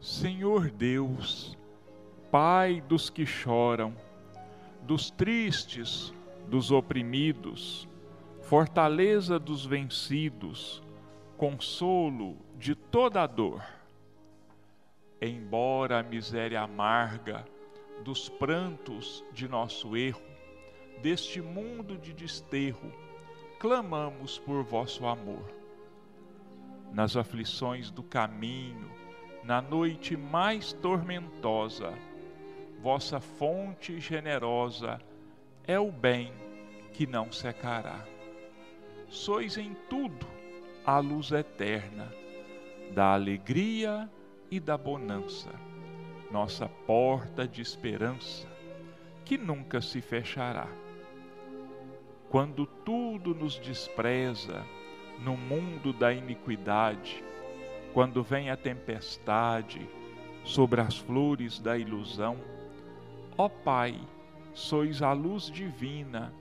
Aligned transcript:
Senhor 0.00 0.70
Deus, 0.70 1.58
Pai 2.30 2.80
dos 2.80 3.10
que 3.10 3.26
choram, 3.26 3.94
dos 4.82 5.10
tristes, 5.10 6.14
dos 6.48 6.70
oprimidos, 6.70 7.86
fortaleza 8.40 9.38
dos 9.38 9.66
vencidos, 9.66 10.82
consolo 11.36 12.38
de 12.56 12.74
toda 12.74 13.22
a 13.22 13.26
dor. 13.26 13.62
Embora 15.20 16.00
a 16.00 16.02
miséria 16.02 16.62
amarga 16.62 17.44
dos 18.02 18.26
prantos 18.26 19.22
de 19.34 19.46
nosso 19.46 19.94
erro, 19.98 20.22
deste 21.02 21.42
mundo 21.42 21.98
de 21.98 22.14
desterro, 22.14 22.90
clamamos 23.58 24.38
por 24.38 24.64
vosso 24.64 25.06
amor. 25.06 25.44
Nas 26.90 27.18
aflições 27.18 27.90
do 27.90 28.02
caminho, 28.02 28.99
na 29.42 29.60
noite 29.62 30.16
mais 30.16 30.72
tormentosa, 30.72 31.92
vossa 32.82 33.20
fonte 33.20 33.98
generosa 34.00 35.00
é 35.66 35.78
o 35.78 35.90
bem 35.90 36.32
que 36.92 37.06
não 37.06 37.32
secará. 37.32 38.04
Sois 39.08 39.56
em 39.56 39.74
tudo 39.88 40.26
a 40.84 40.98
luz 40.98 41.30
eterna 41.32 42.12
da 42.94 43.12
alegria 43.12 44.08
e 44.50 44.58
da 44.58 44.76
bonança, 44.76 45.50
nossa 46.30 46.68
porta 46.68 47.46
de 47.46 47.62
esperança 47.62 48.48
que 49.24 49.38
nunca 49.38 49.80
se 49.80 50.00
fechará. 50.00 50.68
Quando 52.28 52.66
tudo 52.66 53.34
nos 53.34 53.58
despreza 53.58 54.64
no 55.20 55.36
mundo 55.36 55.92
da 55.92 56.12
iniquidade, 56.12 57.22
quando 57.92 58.22
vem 58.22 58.50
a 58.50 58.56
tempestade 58.56 59.80
sobre 60.44 60.80
as 60.80 60.98
flores 60.98 61.58
da 61.58 61.76
ilusão, 61.76 62.36
ó 63.36 63.48
Pai, 63.48 63.98
sois 64.52 65.02
a 65.02 65.12
luz 65.12 65.50
divina, 65.50 66.32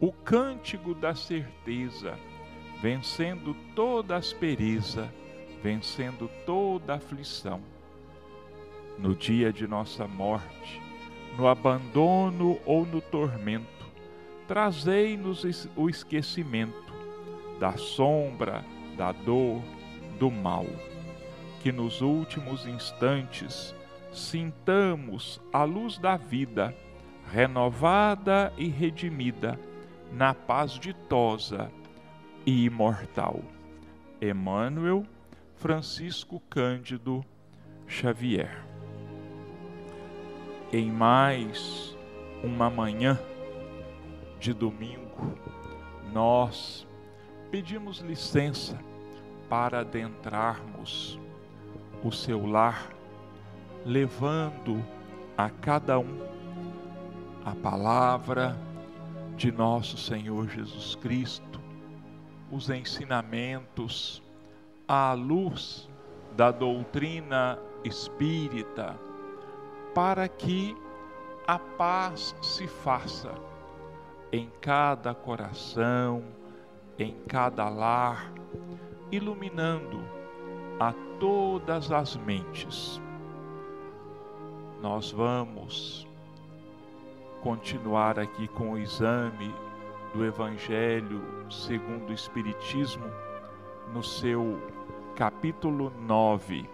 o 0.00 0.12
cântico 0.12 0.94
da 0.94 1.14
certeza, 1.14 2.18
vencendo 2.80 3.54
toda 3.74 4.16
aspereza, 4.16 5.12
vencendo 5.62 6.30
toda 6.44 6.94
aflição. 6.94 7.60
No 8.98 9.14
dia 9.14 9.52
de 9.52 9.66
nossa 9.66 10.06
morte, 10.06 10.80
no 11.36 11.46
abandono 11.46 12.58
ou 12.64 12.86
no 12.86 13.00
tormento, 13.00 13.86
trazei-nos 14.46 15.68
o 15.76 15.88
esquecimento 15.88 16.94
da 17.58 17.76
sombra, 17.76 18.64
da 18.96 19.12
dor, 19.12 19.62
do 20.18 20.30
mal. 20.30 20.66
Que 21.66 21.72
nos 21.72 22.00
últimos 22.00 22.64
instantes 22.64 23.74
sintamos 24.12 25.40
a 25.52 25.64
luz 25.64 25.98
da 25.98 26.16
vida, 26.16 26.72
renovada 27.32 28.52
e 28.56 28.68
redimida, 28.68 29.58
na 30.12 30.32
paz 30.32 30.78
ditosa 30.78 31.68
e 32.46 32.66
imortal. 32.66 33.40
Emmanuel 34.22 35.04
Francisco 35.56 36.38
Cândido 36.48 37.26
Xavier. 37.88 38.64
Em 40.72 40.88
mais 40.88 41.98
uma 42.44 42.70
manhã 42.70 43.18
de 44.38 44.54
domingo, 44.54 45.36
nós 46.12 46.86
pedimos 47.50 47.98
licença 47.98 48.78
para 49.48 49.80
adentrarmos 49.80 51.18
o 52.02 52.12
seu 52.12 52.46
lar, 52.46 52.88
levando 53.84 54.84
a 55.36 55.50
cada 55.50 55.98
um 55.98 56.26
a 57.44 57.54
palavra 57.54 58.58
de 59.36 59.52
nosso 59.52 59.96
Senhor 59.96 60.48
Jesus 60.48 60.94
Cristo, 60.96 61.60
os 62.50 62.70
ensinamentos 62.70 64.22
à 64.88 65.12
luz 65.12 65.88
da 66.36 66.50
doutrina 66.50 67.58
espírita, 67.84 68.98
para 69.94 70.28
que 70.28 70.76
a 71.46 71.58
paz 71.58 72.34
se 72.42 72.66
faça 72.66 73.32
em 74.32 74.50
cada 74.60 75.14
coração, 75.14 76.24
em 76.98 77.14
cada 77.28 77.68
lar, 77.68 78.32
iluminando 79.12 80.02
a 80.78 80.92
todas 81.18 81.90
as 81.90 82.14
mentes. 82.16 83.00
Nós 84.82 85.10
vamos 85.10 86.06
continuar 87.40 88.18
aqui 88.18 88.46
com 88.48 88.72
o 88.72 88.78
exame 88.78 89.54
do 90.12 90.22
Evangelho 90.24 91.22
segundo 91.50 92.10
o 92.10 92.12
Espiritismo, 92.12 93.06
no 93.92 94.02
seu 94.02 94.60
capítulo 95.14 95.92
9. 96.00 96.68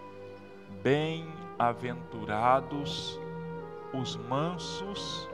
Bem-aventurados 0.81 3.19
os 3.93 4.17
mansos 4.17 5.29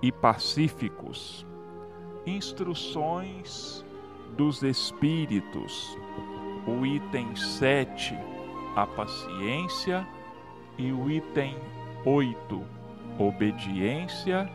e 0.00 0.12
pacíficos. 0.12 1.44
Instruções 2.26 3.84
dos 4.36 4.62
Espíritos 4.62 5.98
o 6.66 6.86
item 6.86 7.36
7, 7.36 8.14
a 8.74 8.86
paciência, 8.86 10.06
e 10.76 10.92
o 10.92 11.08
item 11.10 11.56
8, 12.04 12.62
obediência 13.18 14.46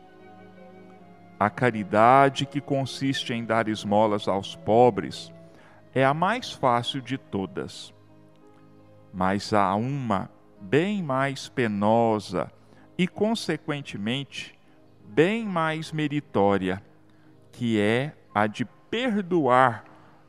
A 1.39 1.49
caridade, 1.49 2.45
que 2.45 2.59
consiste 2.59 3.33
em 3.33 3.45
dar 3.45 3.67
esmolas 3.67 4.27
aos 4.27 4.55
pobres, 4.55 5.31
é 5.93 6.03
a 6.03 6.13
mais 6.13 6.51
fácil 6.51 7.01
de 7.01 7.17
todas. 7.17 7.93
Mas 9.13 9.53
há 9.53 9.75
uma 9.75 10.29
bem 10.59 11.03
mais 11.03 11.47
penosa 11.47 12.51
e, 12.97 13.07
consequentemente, 13.07 14.57
bem 15.05 15.45
mais 15.45 15.91
meritória 15.91 16.81
que 17.57 17.79
é 17.79 18.13
a 18.33 18.47
de 18.47 18.65
perdoar 18.89 19.85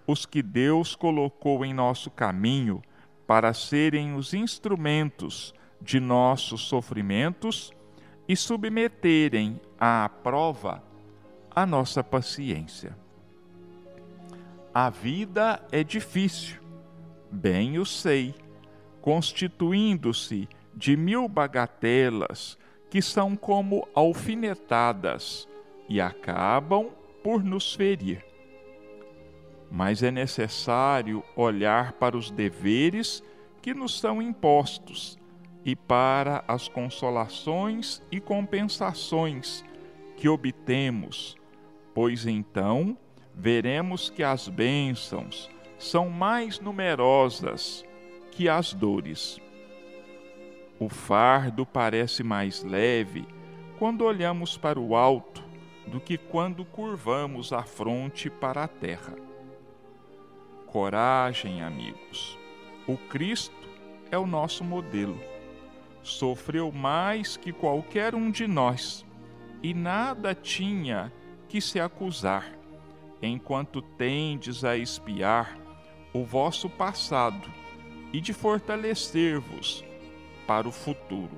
os 0.07 0.25
que 0.25 0.43
Deus 0.43 0.95
colocou 0.95 1.65
em 1.65 1.75
nosso 1.75 2.09
caminho 2.09 2.81
para 3.27 3.53
serem 3.53 4.15
os 4.15 4.33
instrumentos 4.33 5.53
de 5.81 5.99
nossos 5.99 6.63
sofrimentos 6.63 7.73
e 8.29 8.37
submeterem 8.37 9.61
à 9.79 10.09
prova 10.23 10.83
a 11.51 11.67
nossa 11.67 12.03
paciência. 12.05 12.97
A 14.73 14.89
vida 14.89 15.61
é 15.73 15.83
difícil, 15.83 16.61
bem 17.31 17.75
eu 17.75 17.85
sei, 17.85 18.35
constituindo-se 19.01 20.49
de 20.75 20.97
mil 20.97 21.29
bagatelas 21.29 22.57
que 22.89 23.03
são 23.03 23.35
como 23.35 23.89
alfinetadas 23.95 25.49
e 25.89 26.01
acabam 26.01 26.91
por 27.27 27.43
nos 27.43 27.75
ferir. 27.75 28.25
Mas 29.69 30.01
é 30.01 30.13
necessário 30.13 31.25
olhar 31.35 31.95
para 31.95 32.17
os 32.17 32.31
deveres 32.31 33.21
que 33.61 33.75
nos 33.75 33.99
são 33.99 34.23
impostos 34.23 35.19
e 35.65 35.75
para 35.75 36.45
as 36.47 36.69
consolações 36.69 38.01
e 38.13 38.21
compensações 38.21 39.65
que 40.17 40.29
obtemos, 40.29 41.37
pois 41.93 42.29
então 42.29 42.97
veremos 43.35 44.09
que 44.09 44.23
as 44.23 44.47
bênçãos 44.47 45.51
são 45.81 46.09
mais 46.09 46.61
numerosas 46.61 47.85
que 48.31 48.49
as 48.49 48.73
dores. 48.73 49.41
O 50.79 50.89
fardo 50.89 51.67
parece 51.67 52.23
mais 52.23 52.63
leve 52.63 53.27
quando 53.81 54.05
olhamos 54.05 54.57
para 54.57 54.79
o 54.79 54.95
alto 54.95 55.46
do 55.87 56.01
que 56.01 56.19
quando 56.19 56.65
curvamos 56.65 57.53
a 57.53 57.63
fronte 57.63 58.29
para 58.29 58.65
a 58.65 58.69
terra. 58.69 59.15
Coragem, 60.67 61.63
amigos. 61.63 62.39
O 62.87 62.97
Cristo 62.97 63.69
é 64.11 64.19
o 64.19 64.27
nosso 64.27 64.65
modelo. 64.65 65.21
Sofreu 66.03 66.71
mais 66.71 67.37
que 67.37 67.53
qualquer 67.53 68.15
um 68.15 68.31
de 68.31 68.47
nós 68.47 69.05
e 69.63 69.73
nada 69.73 70.35
tinha 70.35 71.13
que 71.49 71.61
se 71.61 71.81
acusar, 71.81 72.53
enquanto 73.23 73.81
tendes 73.81 74.65
a 74.65 74.77
espiar 74.77 75.57
o 76.13 76.25
vosso 76.25 76.69
passado 76.69 77.51
e 78.13 78.21
de 78.21 78.33
fortalecer-vos 78.33 79.85
para 80.47 80.69
o 80.69 80.73
futuro. 80.73 81.37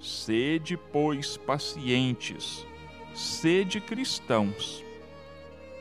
Sede, 0.00 0.76
pois, 0.76 1.36
pacientes, 1.36 2.66
sede 3.14 3.80
cristãos. 3.80 4.84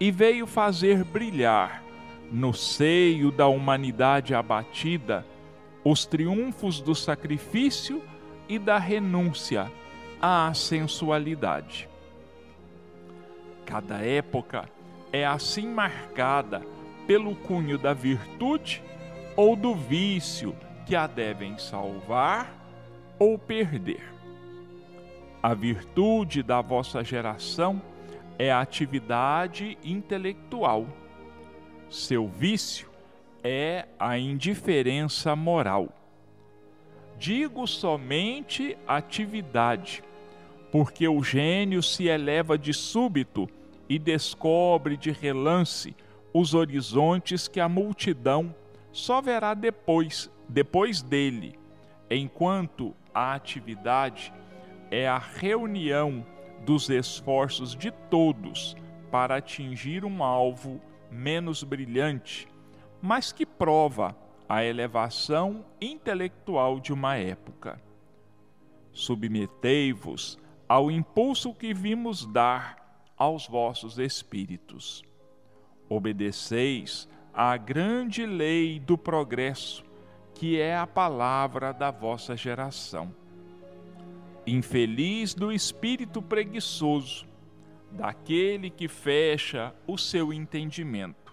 e 0.00 0.10
veio 0.10 0.46
fazer 0.46 1.04
brilhar 1.04 1.82
no 2.30 2.52
seio 2.52 3.30
da 3.30 3.46
humanidade 3.46 4.34
abatida 4.34 5.24
os 5.84 6.04
triunfos 6.04 6.80
do 6.80 6.94
sacrifício 6.94 8.02
e 8.48 8.58
da 8.58 8.78
renúncia 8.78 9.70
à 10.20 10.52
sensualidade. 10.54 11.88
Cada 13.64 13.98
época 13.98 14.68
é 15.12 15.26
assim 15.26 15.66
marcada 15.66 16.62
pelo 17.06 17.34
cunho 17.34 17.78
da 17.78 17.92
virtude 17.92 18.82
ou 19.36 19.56
do 19.56 19.74
vício 19.74 20.54
que 20.86 20.94
a 20.94 21.06
devem 21.06 21.58
salvar 21.58 22.54
ou 23.18 23.38
perder. 23.38 24.02
A 25.42 25.54
virtude 25.54 26.42
da 26.42 26.60
vossa 26.60 27.04
geração 27.04 27.80
é 28.38 28.50
a 28.52 28.60
atividade 28.60 29.78
intelectual. 29.84 30.86
Seu 31.88 32.26
vício 32.28 32.88
é 33.42 33.86
a 33.98 34.18
indiferença 34.18 35.36
moral. 35.36 35.88
Digo 37.18 37.66
somente 37.66 38.76
atividade, 38.86 40.02
porque 40.70 41.08
o 41.08 41.22
gênio 41.22 41.82
se 41.82 42.08
eleva 42.08 42.58
de 42.58 42.74
súbito 42.74 43.48
e 43.88 43.98
descobre 43.98 44.96
de 44.96 45.10
relance 45.10 45.94
os 46.32 46.52
horizontes 46.52 47.48
que 47.48 47.60
a 47.60 47.68
multidão 47.68 48.54
só 48.92 49.22
verá 49.22 49.54
depois 49.54 50.30
depois 50.48 51.02
dele, 51.02 51.58
enquanto 52.10 52.94
a 53.12 53.34
atividade 53.34 54.32
é 54.90 55.08
a 55.08 55.18
reunião 55.18 56.24
dos 56.64 56.88
esforços 56.88 57.74
de 57.74 57.90
todos 57.90 58.76
para 59.10 59.36
atingir 59.36 60.04
um 60.04 60.22
alvo 60.22 60.80
menos 61.10 61.64
brilhante, 61.64 62.46
mas 63.00 63.32
que 63.32 63.44
prova 63.44 64.16
a 64.48 64.64
elevação 64.64 65.64
intelectual 65.80 66.78
de 66.78 66.92
uma 66.92 67.16
época. 67.16 67.80
Submetei-vos 68.92 70.38
ao 70.68 70.90
impulso 70.90 71.52
que 71.54 71.74
vimos 71.74 72.24
dar 72.26 73.12
aos 73.16 73.46
vossos 73.46 73.98
espíritos. 73.98 75.02
Obedeceis 75.88 77.08
à 77.32 77.56
grande 77.56 78.24
lei 78.24 78.80
do 78.80 78.96
progresso 78.96 79.84
que 80.36 80.60
é 80.60 80.76
a 80.76 80.86
palavra 80.86 81.72
da 81.72 81.90
vossa 81.90 82.36
geração. 82.36 83.14
Infeliz 84.46 85.34
do 85.34 85.50
espírito 85.50 86.20
preguiçoso, 86.20 87.26
daquele 87.90 88.68
que 88.68 88.86
fecha 88.86 89.74
o 89.86 89.96
seu 89.96 90.32
entendimento. 90.32 91.32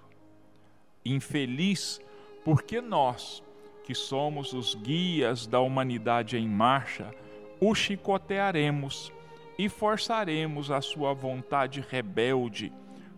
Infeliz 1.03 1.99
porque 2.43 2.81
nós, 2.81 3.43
que 3.83 3.95
somos 3.95 4.53
os 4.53 4.75
guias 4.75 5.47
da 5.47 5.59
humanidade 5.59 6.37
em 6.37 6.47
marcha, 6.47 7.13
o 7.59 7.73
chicotearemos 7.73 9.11
e 9.57 9.69
forçaremos 9.69 10.71
a 10.71 10.81
sua 10.81 11.13
vontade 11.13 11.83
rebelde 11.87 12.71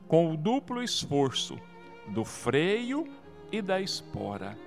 com 0.08 0.32
o 0.32 0.38
duplo 0.38 0.84
esforço 0.84 1.58
do 2.08 2.24
freio 2.24 3.08
e 3.52 3.62
da 3.62 3.82
espora 3.82 4.58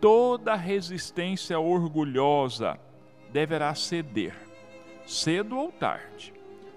toda 0.00 0.54
resistência 0.54 1.58
orgulhosa 1.58 2.78
deverá 3.32 3.74
ceder, 3.74 4.36
cedo 5.04 5.58
ou 5.58 5.72
tarde. 5.72 6.32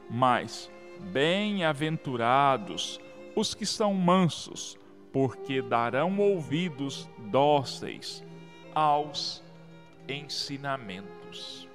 Mas 0.10 0.72
bem-aventurados 1.12 3.00
os 3.36 3.54
que 3.54 3.68
são 3.68 3.94
mansos, 3.94 4.79
porque 5.12 5.62
darão 5.62 6.18
ouvidos 6.20 7.10
dóceis 7.18 8.24
aos 8.74 9.44
ensinamentos. 10.08 11.68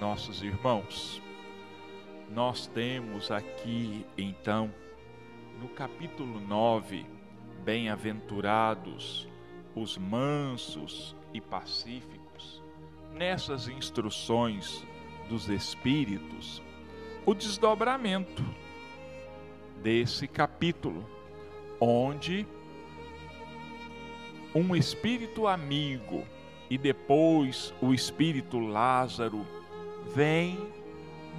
Nossos 0.00 0.42
irmãos, 0.42 1.22
nós 2.30 2.66
temos 2.66 3.30
aqui 3.30 4.04
então, 4.16 4.72
no 5.60 5.68
capítulo 5.68 6.40
9, 6.40 7.06
Bem-aventurados 7.64 9.28
os 9.74 9.98
mansos 9.98 11.16
e 11.34 11.40
pacíficos. 11.40 12.62
Nessas 13.12 13.68
instruções 13.68 14.84
dos 15.28 15.48
Espíritos, 15.48 16.62
o 17.24 17.34
desdobramento 17.34 18.44
desse 19.86 20.26
capítulo, 20.26 21.08
onde 21.80 22.44
um 24.52 24.74
espírito 24.74 25.46
amigo 25.46 26.24
e 26.68 26.76
depois 26.76 27.72
o 27.80 27.94
espírito 27.94 28.58
Lázaro 28.58 29.46
vem 30.12 30.58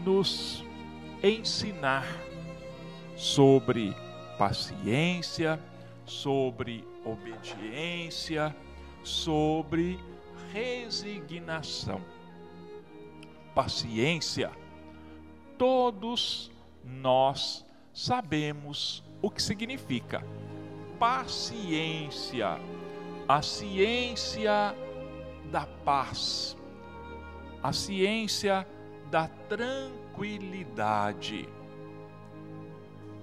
nos 0.05 0.63
ensinar 1.21 2.05
sobre 3.17 3.93
paciência, 4.37 5.59
sobre 6.05 6.87
obediência, 7.03 8.55
sobre 9.03 9.99
resignação. 10.53 11.99
Paciência, 13.53 14.49
todos 15.57 16.49
nós 16.81 17.66
sabemos 17.97 19.03
o 19.23 19.31
que 19.31 19.41
significa. 19.41 20.23
Paciência, 20.99 22.59
a 23.27 23.41
ciência 23.41 24.75
da 25.51 25.65
paz, 25.83 26.55
a 27.63 27.73
ciência 27.73 28.67
da 29.09 29.27
tranquilidade. 29.49 31.49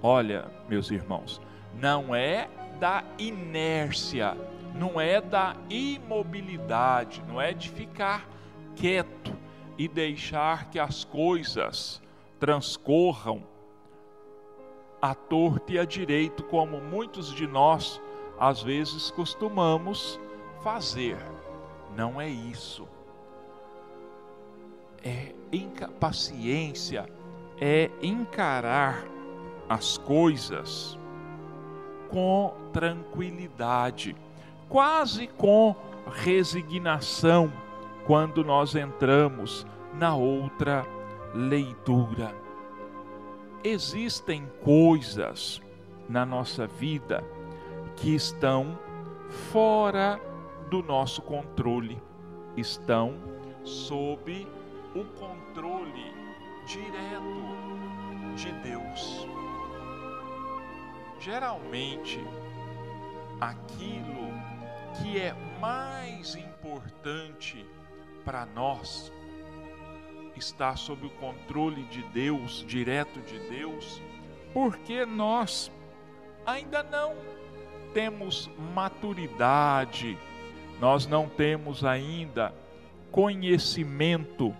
Olha, 0.03 0.51
meus 0.67 0.91
irmãos, 0.91 1.41
não 1.73 2.13
é 2.13 2.49
da 2.77 3.01
inércia, 3.17 4.35
não 4.75 4.99
é 4.99 5.21
da 5.21 5.55
imobilidade, 5.69 7.23
não 7.25 7.39
é 7.39 7.53
de 7.53 7.69
ficar 7.69 8.27
quieto 8.75 9.33
e 9.77 9.87
deixar 9.87 10.69
que 10.69 10.79
as 10.79 11.05
coisas 11.05 12.01
transcorram 12.37 13.54
à 15.09 15.13
torta 15.13 15.73
e 15.73 15.79
à 15.79 15.85
direito, 15.85 16.43
como 16.43 16.81
muitos 16.81 17.31
de 17.33 17.45
nós 17.45 18.01
às 18.39 18.61
vezes 18.61 19.11
costumamos 19.11 20.19
fazer. 20.61 21.17
Não 21.95 22.19
é 22.19 22.27
isso. 22.27 22.87
É 25.03 25.33
paciência, 25.99 27.07
é 27.61 27.89
encarar 28.01 29.05
as 29.69 29.97
coisas 29.97 30.97
com 32.09 32.53
tranquilidade, 32.73 34.15
quase 34.67 35.27
com 35.27 35.75
resignação, 36.11 37.53
quando 38.05 38.43
nós 38.43 38.75
entramos 38.75 39.65
na 39.93 40.15
outra 40.15 40.85
leitura. 41.33 42.44
Existem 43.67 44.45
coisas 44.63 45.59
na 46.07 46.23
nossa 46.23 46.67
vida 46.67 47.23
que 47.95 48.13
estão 48.13 48.77
fora 49.51 50.21
do 50.69 50.83
nosso 50.83 51.19
controle, 51.23 51.99
estão 52.55 53.15
sob 53.63 54.47
o 54.93 55.03
controle 55.19 56.13
direto 56.67 58.35
de 58.35 58.51
Deus. 58.61 59.27
Geralmente 61.19 62.23
aquilo 63.41 64.29
que 65.01 65.19
é 65.19 65.33
mais 65.59 66.35
importante 66.35 67.65
para 68.23 68.45
nós 68.45 69.11
está 70.39 70.75
sob 70.75 71.07
o 71.07 71.09
controle 71.11 71.83
de 71.83 72.03
Deus, 72.03 72.63
direto 72.67 73.19
de 73.21 73.39
Deus, 73.49 74.01
porque 74.53 75.05
nós 75.05 75.71
ainda 76.45 76.83
não 76.83 77.13
temos 77.93 78.49
maturidade, 78.73 80.17
nós 80.79 81.07
não 81.07 81.27
temos 81.29 81.83
ainda 81.83 82.53
conhecimento 83.11 84.53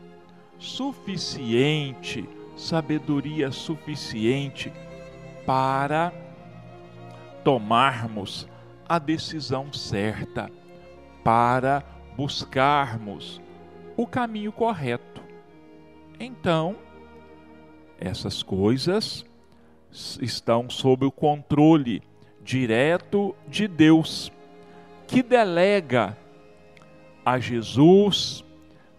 suficiente, 0.57 2.27
sabedoria 2.55 3.51
suficiente 3.51 4.71
para 5.45 6.13
tomarmos 7.43 8.47
a 8.87 8.97
decisão 8.97 9.71
certa, 9.73 10.49
para 11.23 11.83
buscarmos 12.15 13.41
o 13.97 14.07
caminho 14.07 14.51
correto. 14.51 15.14
Então, 16.19 16.75
essas 17.99 18.43
coisas 18.43 19.25
estão 19.91 20.69
sob 20.69 21.05
o 21.05 21.11
controle 21.11 22.01
direto 22.41 23.35
de 23.47 23.67
Deus, 23.67 24.31
que 25.07 25.23
delega 25.23 26.17
a 27.25 27.39
Jesus, 27.39 28.43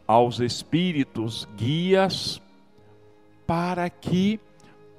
aos 0.06 0.40
espíritos 0.40 1.48
guias, 1.56 2.40
para 3.46 3.88
que 3.88 4.40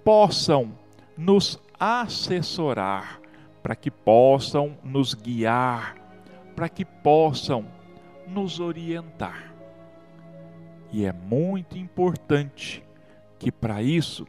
possam 0.04 0.72
nos 1.18 1.60
assessorar 1.80 3.20
para 3.68 3.76
que 3.76 3.92
possam 3.92 4.78
nos 4.82 5.14
guiar, 5.14 5.98
para 6.56 6.70
que 6.70 6.86
possam 6.86 7.66
nos 8.26 8.62
orientar. 8.62 9.47
E 10.91 11.06
é 11.06 11.12
muito 11.12 11.77
importante 11.77 12.84
que 13.38 13.51
para 13.51 13.82
isso 13.82 14.25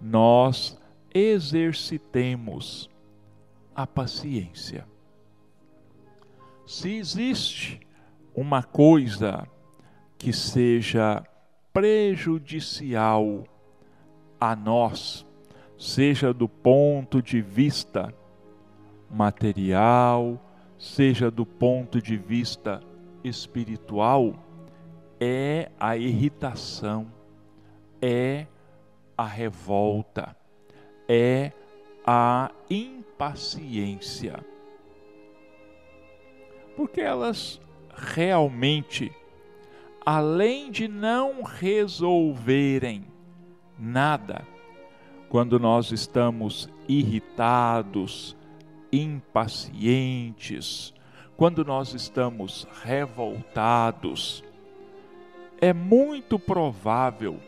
nós 0.00 0.78
exercitemos 1.14 2.90
a 3.74 3.86
paciência. 3.86 4.86
Se 6.66 6.92
existe 6.94 7.80
uma 8.34 8.62
coisa 8.62 9.46
que 10.16 10.32
seja 10.32 11.22
prejudicial 11.72 13.44
a 14.40 14.54
nós, 14.54 15.26
seja 15.78 16.32
do 16.32 16.48
ponto 16.48 17.22
de 17.22 17.40
vista 17.40 18.14
material, 19.10 20.38
seja 20.78 21.30
do 21.30 21.44
ponto 21.44 22.00
de 22.00 22.16
vista 22.16 22.80
espiritual, 23.24 24.34
é 25.20 25.70
a 25.78 25.98
irritação, 25.98 27.12
é 28.00 28.46
a 29.16 29.26
revolta, 29.26 30.34
é 31.06 31.52
a 32.06 32.50
impaciência. 32.70 34.42
Porque 36.74 37.02
elas 37.02 37.60
realmente, 37.94 39.12
além 40.06 40.70
de 40.70 40.88
não 40.88 41.42
resolverem 41.42 43.04
nada, 43.78 44.46
quando 45.28 45.60
nós 45.60 45.92
estamos 45.92 46.68
irritados, 46.88 48.34
impacientes, 48.90 50.94
quando 51.36 51.64
nós 51.64 51.94
estamos 51.94 52.66
revoltados, 52.82 54.42
é 55.60 55.72
muito 55.72 56.38
provável 56.38 57.38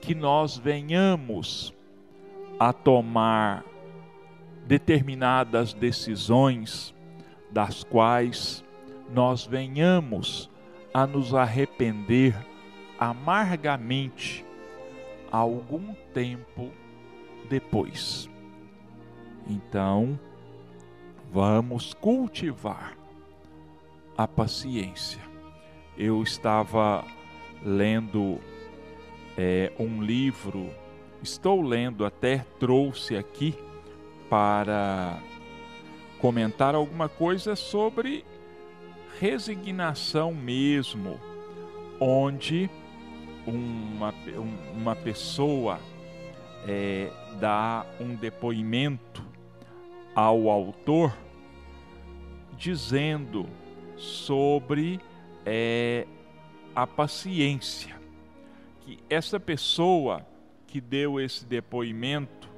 que 0.00 0.14
nós 0.14 0.56
venhamos 0.56 1.74
a 2.58 2.72
tomar 2.72 3.64
determinadas 4.66 5.72
decisões 5.72 6.94
das 7.50 7.82
quais 7.82 8.64
nós 9.12 9.44
venhamos 9.44 10.50
a 10.94 11.06
nos 11.06 11.34
arrepender 11.34 12.34
amargamente 12.98 14.44
algum 15.30 15.94
tempo 16.12 16.70
depois. 17.48 18.28
Então, 19.48 20.18
Vamos 21.32 21.94
cultivar 21.94 22.96
a 24.18 24.26
paciência. 24.26 25.20
Eu 25.96 26.24
estava 26.24 27.04
lendo 27.64 28.38
é, 29.36 29.72
um 29.78 30.02
livro, 30.02 30.70
estou 31.22 31.62
lendo, 31.62 32.04
até 32.04 32.44
trouxe 32.58 33.16
aqui 33.16 33.54
para 34.28 35.18
comentar 36.18 36.74
alguma 36.74 37.08
coisa 37.08 37.56
sobre 37.56 38.24
resignação 39.18 40.32
mesmo, 40.32 41.18
onde 41.98 42.70
uma, 43.46 44.14
uma 44.74 44.94
pessoa 44.94 45.78
é, 46.66 47.10
dá 47.38 47.84
um 47.98 48.14
depoimento 48.14 49.24
ao 50.14 50.48
autor 50.48 51.16
dizendo 52.56 53.46
sobre 53.96 55.00
é, 55.44 56.06
a 56.74 56.86
paciência. 56.86 57.94
Que 58.80 58.98
essa 59.08 59.38
pessoa 59.38 60.26
que 60.66 60.80
deu 60.80 61.20
esse 61.20 61.44
depoimento, 61.44 62.48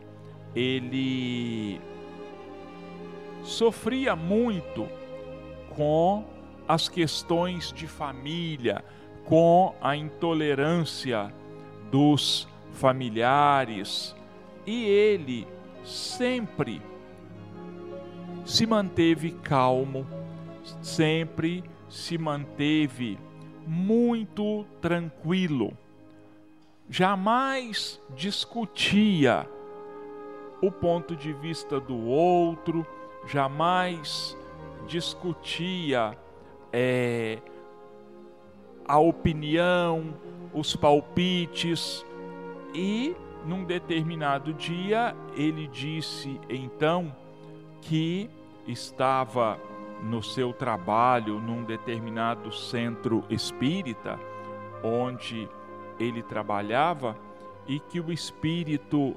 ele 0.55 1.81
sofria 3.43 4.15
muito 4.15 4.89
com 5.75 6.25
as 6.69 6.89
questões 6.89 7.73
de 7.73 7.87
família, 7.87 8.85
com 9.25 9.75
a 9.81 9.97
intolerância 9.97 11.33
dos 11.91 12.47
familiares, 12.73 14.15
e 14.67 14.85
ele 14.85 15.47
sempre 15.85 16.81
se 18.45 18.67
manteve 18.67 19.33
calmo, 19.33 20.07
sempre 20.81 21.65
se 21.89 22.17
manteve 22.17 23.19
muito 23.67 24.65
tranquilo, 24.81 25.77
jamais 26.89 28.01
discutia 28.15 29.49
o 30.61 30.71
ponto 30.71 31.17
de 31.17 31.33
vista 31.33 31.81
do 31.81 32.07
outro, 32.07 32.87
jamais 33.27 34.37
discutia 34.87 36.17
é, 36.73 37.39
a 38.87 38.99
opinião, 38.99 40.15
os 40.53 40.77
palpites, 40.77 42.05
e 42.75 43.15
num 43.45 43.65
determinado 43.65 44.55
dia 44.55 45.17
ele 45.37 45.67
disse 45.67 46.41
então 46.49 47.15
que 47.81 48.31
estava 48.67 49.59
no 50.03 50.23
seu 50.23 50.53
trabalho 50.53 51.39
num 51.39 51.63
determinado 51.63 52.53
centro 52.53 53.25
espírita 53.31 54.19
onde 54.83 55.49
ele 55.99 56.23
trabalhava 56.23 57.17
e 57.67 57.79
que 57.79 58.01
o 58.01 58.13
espírito 58.13 59.15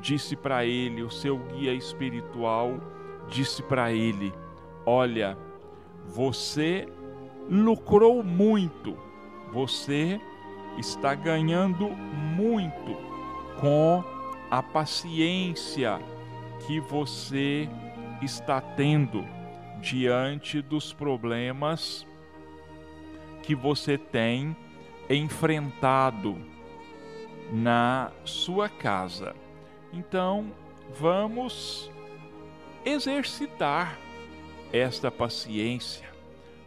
disse 0.00 0.34
para 0.34 0.64
ele, 0.64 1.02
o 1.02 1.10
seu 1.10 1.38
guia 1.38 1.72
espiritual 1.72 2.80
disse 3.28 3.62
para 3.62 3.92
ele: 3.92 4.32
Olha, 4.86 5.36
você 6.06 6.88
lucrou 7.48 8.22
muito, 8.22 8.96
você 9.52 10.20
está 10.78 11.14
ganhando 11.14 11.88
muito 11.88 12.96
com 13.60 14.02
a 14.50 14.62
paciência 14.62 16.00
que 16.66 16.80
você 16.80 17.68
está 18.22 18.60
tendo 18.60 19.33
diante 19.84 20.62
dos 20.62 20.94
problemas 20.94 22.06
que 23.42 23.54
você 23.54 23.98
tem 23.98 24.56
enfrentado 25.10 26.38
na 27.52 28.10
sua 28.24 28.68
casa. 28.68 29.36
Então, 29.92 30.50
vamos 30.98 31.90
exercitar 32.82 33.98
esta 34.72 35.10
paciência, 35.10 36.08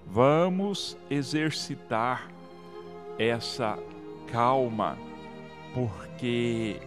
vamos 0.05 0.95
exercitar 1.09 2.29
essa 3.17 3.79
calma, 4.31 4.95
porque 5.73 6.79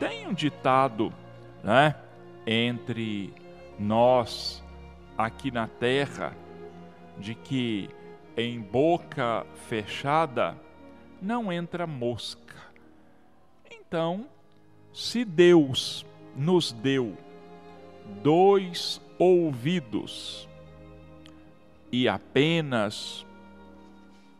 tem 0.00 0.26
um 0.26 0.32
ditado, 0.32 1.12
né, 1.62 1.94
entre 2.46 3.43
nós 3.78 4.62
aqui 5.16 5.50
na 5.50 5.66
terra 5.66 6.36
de 7.18 7.34
que 7.34 7.88
em 8.36 8.60
boca 8.60 9.46
fechada 9.68 10.56
não 11.20 11.52
entra 11.52 11.86
mosca. 11.86 12.54
Então, 13.70 14.26
se 14.92 15.24
Deus 15.24 16.04
nos 16.36 16.72
deu 16.72 17.16
dois 18.22 19.00
ouvidos 19.18 20.48
e 21.90 22.08
apenas 22.08 23.24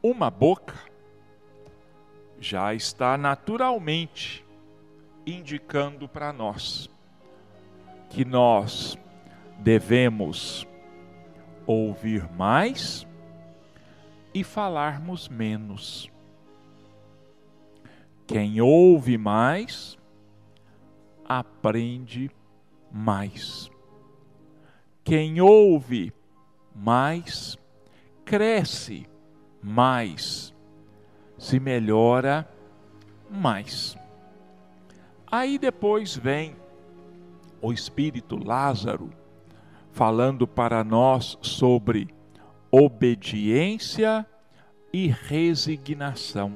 uma 0.02 0.30
boca, 0.30 0.74
já 2.40 2.74
está 2.74 3.16
naturalmente 3.16 4.44
indicando 5.26 6.06
para 6.08 6.32
nós 6.32 6.90
que 8.10 8.24
nós 8.24 8.98
devemos 9.58 10.66
ouvir 11.66 12.30
mais 12.32 13.06
e 14.32 14.42
falarmos 14.42 15.28
menos. 15.28 16.10
Quem 18.26 18.60
ouve 18.60 19.16
mais, 19.16 19.96
aprende 21.24 22.30
mais. 22.90 23.70
Quem 25.04 25.40
ouve 25.40 26.12
mais, 26.74 27.58
cresce 28.24 29.06
mais, 29.62 30.54
se 31.38 31.60
melhora 31.60 32.48
mais. 33.30 33.96
Aí 35.30 35.58
depois 35.58 36.16
vem 36.16 36.56
o 37.60 37.72
Espírito 37.72 38.36
Lázaro 38.36 39.10
falando 39.94 40.44
para 40.44 40.82
nós 40.82 41.38
sobre 41.40 42.08
obediência 42.68 44.26
e 44.92 45.06
resignação. 45.06 46.54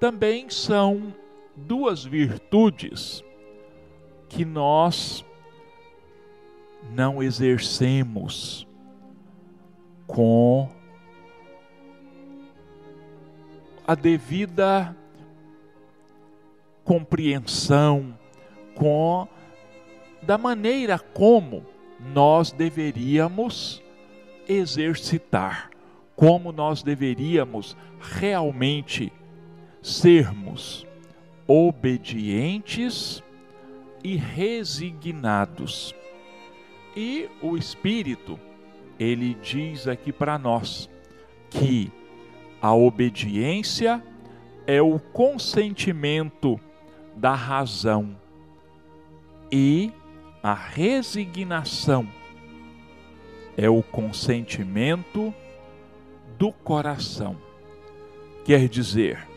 Também 0.00 0.50
são 0.50 1.14
duas 1.54 2.04
virtudes 2.04 3.22
que 4.28 4.44
nós 4.44 5.24
não 6.90 7.22
exercemos 7.22 8.66
com 10.08 10.68
a 13.86 13.94
devida 13.94 14.96
compreensão, 16.82 18.18
com 18.74 19.28
da 20.20 20.36
maneira 20.36 20.98
como 20.98 21.69
nós 22.12 22.50
deveríamos 22.52 23.82
exercitar, 24.48 25.70
como 26.16 26.52
nós 26.52 26.82
deveríamos 26.82 27.76
realmente 28.00 29.12
sermos 29.82 30.86
obedientes 31.46 33.22
e 34.02 34.16
resignados. 34.16 35.94
E 36.96 37.28
o 37.40 37.56
Espírito, 37.56 38.38
ele 38.98 39.34
diz 39.34 39.86
aqui 39.86 40.12
para 40.12 40.38
nós 40.38 40.88
que 41.48 41.90
a 42.60 42.74
obediência 42.74 44.02
é 44.66 44.80
o 44.80 44.98
consentimento 44.98 46.60
da 47.16 47.34
razão 47.34 48.16
e 49.50 49.92
a 50.42 50.54
resignação 50.54 52.08
é 53.56 53.68
o 53.68 53.82
consentimento 53.82 55.34
do 56.38 56.50
coração. 56.50 57.36
Quer 58.44 58.68
dizer, 58.68 59.28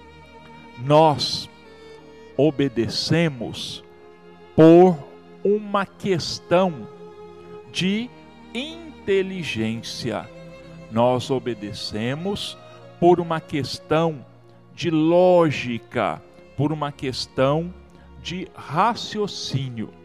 nós 0.79 1.49
obedecemos 2.37 3.83
por 4.55 4.97
uma 5.43 5.85
questão 5.85 6.87
de 7.71 8.09
inteligência. 8.53 10.29
Nós 10.89 11.29
obedecemos 11.29 12.57
por 12.99 13.19
uma 13.19 13.41
questão 13.41 14.25
de 14.73 14.89
lógica, 14.89 16.21
por 16.55 16.71
uma 16.71 16.93
questão 16.93 17.73
de 18.21 18.47
raciocínio 18.55 20.02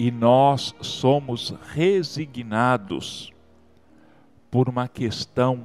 e 0.00 0.10
nós 0.10 0.74
somos 0.80 1.54
resignados 1.74 3.30
por 4.50 4.66
uma 4.66 4.88
questão 4.88 5.62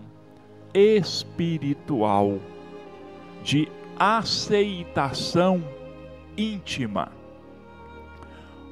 espiritual 0.73 2.39
de 3.41 3.71
aceitação 3.97 5.63
íntima. 6.37 7.13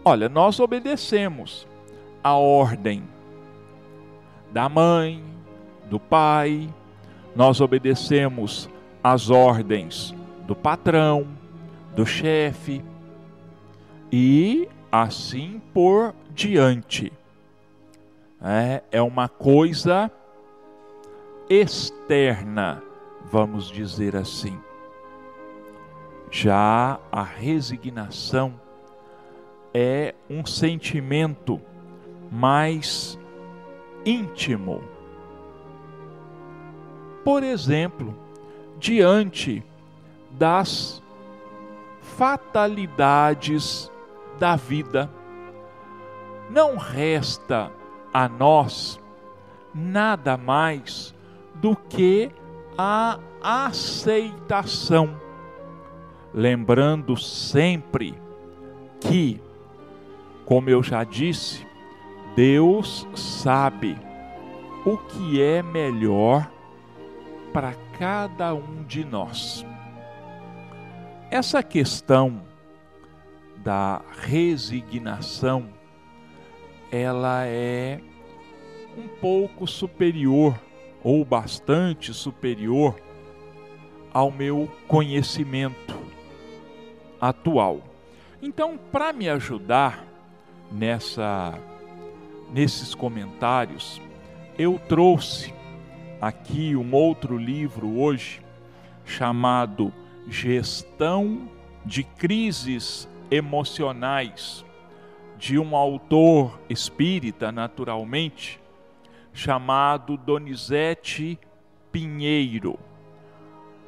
Olha, 0.04 0.28
nós 0.28 0.60
obedecemos 0.60 1.66
a 2.22 2.34
ordem 2.34 3.02
da 4.52 4.68
mãe, 4.68 5.24
do 5.90 5.98
pai, 5.98 6.68
nós 7.34 7.62
obedecemos 7.62 8.70
as 9.02 9.30
ordens 9.30 10.14
do 10.46 10.58
patrão, 10.58 11.26
do 11.96 12.06
chefe, 12.06 12.84
e 14.12 14.68
assim 14.94 15.60
por 15.74 16.14
diante. 16.30 17.12
É, 18.40 18.84
é 18.92 19.02
uma 19.02 19.28
coisa 19.28 20.12
externa, 21.50 22.80
vamos 23.32 23.72
dizer 23.72 24.16
assim. 24.16 24.56
Já 26.30 27.00
a 27.12 27.24
resignação 27.24 28.54
é 29.74 30.14
um 30.30 30.46
sentimento 30.46 31.60
mais 32.32 33.18
íntimo. 34.06 34.84
Por 37.24 37.42
exemplo, 37.42 38.16
diante 38.78 39.64
das 40.30 41.02
fatalidades 42.00 43.92
da 44.44 44.58
vida, 44.58 45.10
não 46.50 46.76
resta 46.76 47.72
a 48.14 48.28
nós 48.28 49.00
nada 49.74 50.36
mais 50.36 51.16
do 51.56 51.78
que 51.78 52.30
a 52.78 53.20
aceitação, 53.42 55.18
lembrando 56.34 57.16
sempre 57.16 58.22
que, 59.00 59.42
como 60.44 60.70
eu 60.70 60.84
já 60.84 61.06
disse, 61.06 61.66
Deus 62.36 63.08
sabe 63.16 63.98
o 64.86 64.98
que 64.98 65.42
é 65.42 65.64
melhor 65.64 66.52
para 67.54 67.74
cada 67.98 68.54
um 68.54 68.84
de 68.84 69.06
nós. 69.06 69.66
Essa 71.32 71.64
questão 71.64 72.52
da 73.64 74.02
resignação, 74.20 75.70
ela 76.92 77.46
é 77.46 78.02
um 78.98 79.08
pouco 79.20 79.66
superior 79.66 80.60
ou 81.04 81.24
bastante 81.24 82.14
superior 82.14 82.96
ao 84.14 84.30
meu 84.30 84.70
conhecimento 84.88 85.98
atual. 87.20 87.82
Então, 88.42 88.78
para 88.78 89.14
me 89.14 89.30
ajudar 89.30 90.06
nessa 90.72 91.58
nesses 92.52 92.94
comentários, 92.94 94.00
eu 94.60 94.80
trouxe 94.88 95.52
aqui 96.22 96.76
um 96.76 96.94
outro 96.94 97.36
livro 97.36 97.98
hoje 97.98 98.42
chamado 99.04 99.92
Gestão 100.28 101.50
de 101.84 102.04
Crises 102.04 103.10
Emocionais, 103.34 104.64
de 105.40 105.58
um 105.58 105.76
autor 105.76 106.60
espírita, 106.70 107.52
naturalmente, 107.52 108.62
chamado 109.34 110.16
Donizete 110.16 111.40
Pinheiro. 111.92 112.78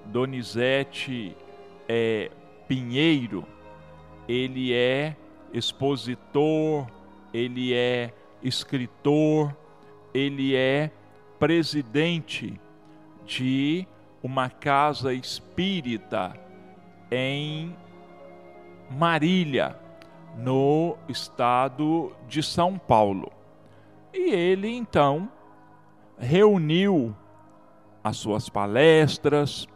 Donizete 0.08 1.38
é, 1.88 2.32
Pinheiro, 2.68 3.46
ele 4.28 4.74
é 4.74 5.16
expositor, 5.54 6.88
ele 7.32 7.72
é 7.72 8.12
escritor, 8.42 9.56
ele 10.12 10.56
é 10.56 10.90
presidente 11.38 12.60
de 13.28 13.88
uma 14.24 14.50
casa 14.50 15.14
espírita 15.14 16.34
em 17.12 17.76
Marília, 18.90 19.76
no 20.38 20.98
estado 21.08 22.12
de 22.28 22.44
São 22.44 22.78
Paulo. 22.78 23.32
E 24.14 24.32
ele 24.32 24.70
então 24.70 25.30
reuniu 26.18 27.16
as 28.04 28.18
suas 28.18 28.50
palestras, 28.50 29.68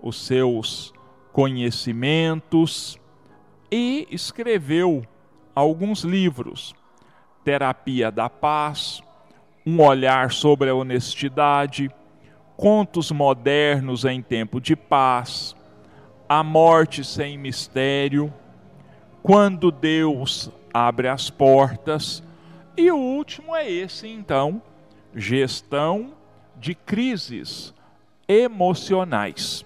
os 0.00 0.16
seus 0.24 0.92
conhecimentos 1.32 2.98
e 3.70 4.06
escreveu 4.10 5.04
alguns 5.54 6.02
livros: 6.02 6.74
Terapia 7.44 8.10
da 8.10 8.28
Paz, 8.28 9.02
Um 9.66 9.80
Olhar 9.80 10.32
sobre 10.32 10.70
a 10.70 10.74
Honestidade, 10.74 11.90
Contos 12.56 13.10
Modernos 13.10 14.04
em 14.04 14.20
Tempo 14.20 14.60
de 14.60 14.76
Paz, 14.76 15.56
A 16.28 16.42
Morte 16.42 17.04
Sem 17.04 17.38
Mistério, 17.38 18.32
Quando 19.22 19.70
Deus 19.70 20.50
Abre 20.72 21.08
as 21.08 21.28
Portas, 21.28 22.22
e 22.76 22.90
o 22.90 22.96
último 22.96 23.56
é 23.56 23.68
esse, 23.68 24.06
então, 24.08 24.62
Gestão 25.14 26.14
de 26.56 26.74
Crises 26.74 27.74
Emocionais. 28.28 29.64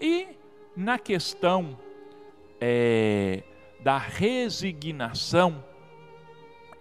E 0.00 0.28
na 0.76 0.98
questão 0.98 1.76
é, 2.60 3.42
da 3.82 3.98
resignação, 3.98 5.64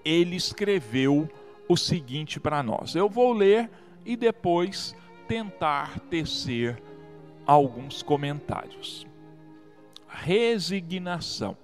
ele 0.06 0.36
escreveu 0.36 1.28
o 1.68 1.76
seguinte 1.76 2.40
para 2.40 2.62
nós. 2.62 2.96
Eu 2.96 3.10
vou 3.10 3.34
ler 3.34 3.70
e 4.06 4.16
depois 4.16 4.96
tentar 5.28 6.00
tecer 6.02 6.82
alguns 7.46 8.04
comentários. 8.04 9.08
Resignação. 10.08 11.58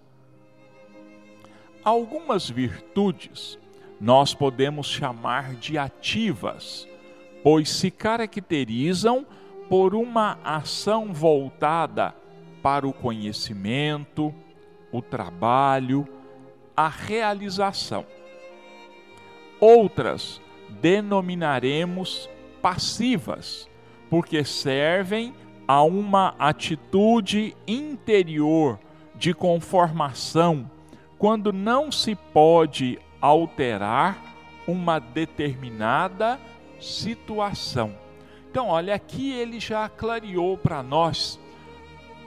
Algumas 1.85 2.49
virtudes 2.49 3.59
nós 4.01 4.33
podemos 4.33 4.87
chamar 4.87 5.53
de 5.53 5.77
ativas, 5.77 6.87
pois 7.43 7.69
se 7.69 7.91
caracterizam 7.91 9.23
por 9.69 9.93
uma 9.93 10.39
ação 10.43 11.13
voltada 11.13 12.15
para 12.63 12.87
o 12.87 12.91
conhecimento, 12.91 14.33
o 14.91 14.99
trabalho, 14.99 16.07
a 16.75 16.87
realização. 16.87 18.03
Outras 19.59 20.41
denominaremos 20.81 22.27
passivas, 22.63 23.69
porque 24.09 24.43
servem 24.43 25.35
a 25.67 25.83
uma 25.83 26.33
atitude 26.39 27.55
interior 27.67 28.79
de 29.13 29.35
conformação, 29.35 30.67
quando 31.17 31.53
não 31.53 31.91
se 31.91 32.15
pode 32.15 32.99
alterar 33.21 34.35
uma 34.67 34.99
determinada 34.99 36.39
situação. 36.79 37.95
Então, 38.49 38.67
olha, 38.67 38.95
aqui 38.95 39.31
ele 39.31 39.59
já 39.59 39.87
clareou 39.89 40.57
para 40.57 40.81
nós 40.81 41.39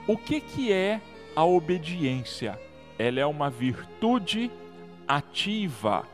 o 0.07 0.17
que, 0.17 0.39
que 0.39 0.71
é 0.71 1.01
a 1.35 1.43
obediência. 1.43 2.59
Ela 2.97 3.19
é 3.19 3.25
uma 3.25 3.49
virtude 3.49 4.51
ativa 5.07 6.05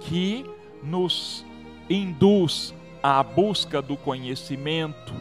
que 0.00 0.44
nos 0.82 1.44
induz 1.88 2.74
à 3.02 3.22
busca 3.22 3.80
do 3.82 3.96
conhecimento, 3.96 5.14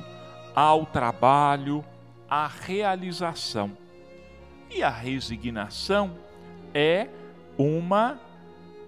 ao 0.56 0.86
trabalho, 0.86 1.84
à 2.30 2.48
realização. 2.48 3.76
E 4.70 4.84
a 4.84 4.90
resignação 4.90 6.23
é 6.74 7.08
uma 7.58 8.20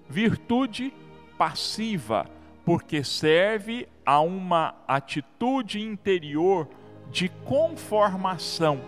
virtude 0.08 0.92
passiva, 1.38 2.26
porque 2.64 3.04
serve 3.04 3.88
a 4.04 4.20
uma 4.20 4.74
atitude 4.86 5.80
interior 5.80 6.68
de 7.10 7.28
conformação, 7.44 8.80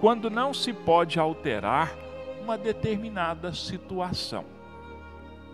quando 0.00 0.30
não 0.30 0.54
se 0.54 0.72
pode 0.72 1.18
alterar 1.18 1.92
uma 2.42 2.56
determinada 2.56 3.52
situação. 3.52 4.44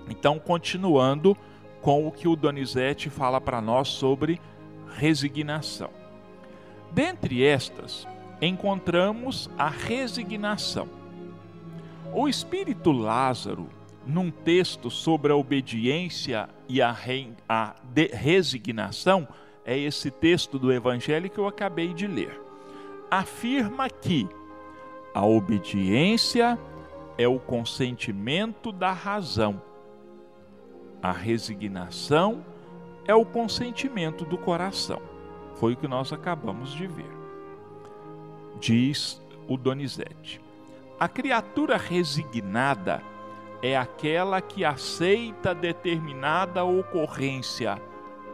Então, 0.09 0.39
continuando 0.39 1.37
com 1.81 2.07
o 2.07 2.13
que 2.13 2.29
o 2.29 2.37
Donizete 2.37 3.09
fala 3.09 3.41
para 3.41 3.61
nós 3.61 3.89
sobre 3.89 4.41
resignação. 4.97 5.91
Dentre 6.91 7.45
estas, 7.45 8.07
encontramos 8.41 9.49
a 9.57 9.69
resignação. 9.69 10.89
O 12.14 12.29
espírito 12.29 12.92
Lázaro 12.92 13.68
num 14.07 14.31
texto 14.31 14.90
sobre 14.90 15.33
a 15.33 15.37
obediência 15.37 16.48
e 16.68 16.83
a, 16.83 16.90
re, 16.90 17.33
a 17.48 17.75
de, 17.85 18.07
resignação, 18.07 19.29
é 19.64 19.79
esse 19.79 20.11
texto 20.11 20.59
do 20.59 20.72
Evangelho 20.72 21.31
que 21.31 21.38
eu 21.38 21.46
acabei 21.46 21.94
de 21.94 22.07
ler. 22.07 22.40
Afirma 23.11 23.88
que 23.88 24.29
a 25.14 25.25
obediência 25.25 26.59
é 27.16 27.29
o 27.29 27.38
consentimento 27.38 28.72
da 28.72 28.92
razão, 28.92 29.62
a 31.03 31.12
resignação 31.12 32.44
é 33.07 33.14
o 33.14 33.25
consentimento 33.25 34.25
do 34.25 34.38
coração. 34.38 35.01
Foi 35.55 35.75
o 35.75 35.77
que 35.77 35.88
nós 35.88 36.12
acabamos 36.12 36.72
de 36.72 36.87
ver. 36.87 37.11
Diz 38.59 39.20
o 39.48 39.57
Donizete. 39.57 40.40
A 40.99 41.09
criatura 41.09 41.77
resignada 41.77 43.03
é 43.63 43.77
aquela 43.77 44.41
que 44.41 44.65
aceita 44.65 45.55
determinada 45.55 46.65
ocorrência 46.65 47.81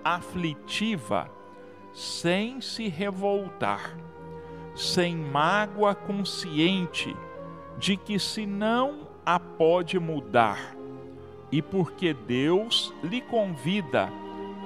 aflitiva 0.04 1.30
sem 1.92 2.60
se 2.60 2.88
revoltar, 2.88 3.96
sem 4.74 5.16
mágoa 5.16 5.94
consciente 5.94 7.14
de 7.76 7.96
que 7.96 8.18
se 8.18 8.46
não 8.46 9.08
a 9.24 9.38
pode 9.38 9.98
mudar 9.98 10.76
e 11.50 11.60
porque 11.60 12.12
Deus 12.12 12.94
lhe 13.02 13.20
convida 13.20 14.10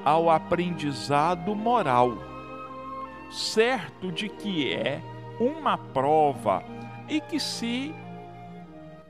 ao 0.05 0.29
aprendizado 0.29 1.55
moral, 1.55 2.13
certo 3.31 4.11
de 4.11 4.29
que 4.29 4.73
é 4.73 5.01
uma 5.41 5.79
prova 5.79 6.65
e 7.13 7.21
que 7.21 7.39
se 7.39 7.95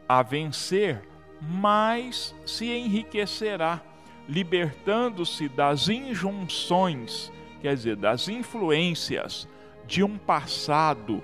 a 0.08 0.22
vencer, 0.22 1.00
mais 1.40 2.34
se 2.44 2.66
enriquecerá, 2.66 3.80
libertando-se 4.28 5.48
das 5.48 5.88
injunções, 5.88 7.30
quer 7.60 7.76
dizer, 7.76 7.94
das 7.94 8.26
influências 8.26 9.46
de 9.86 10.02
um 10.02 10.18
passado 10.18 11.22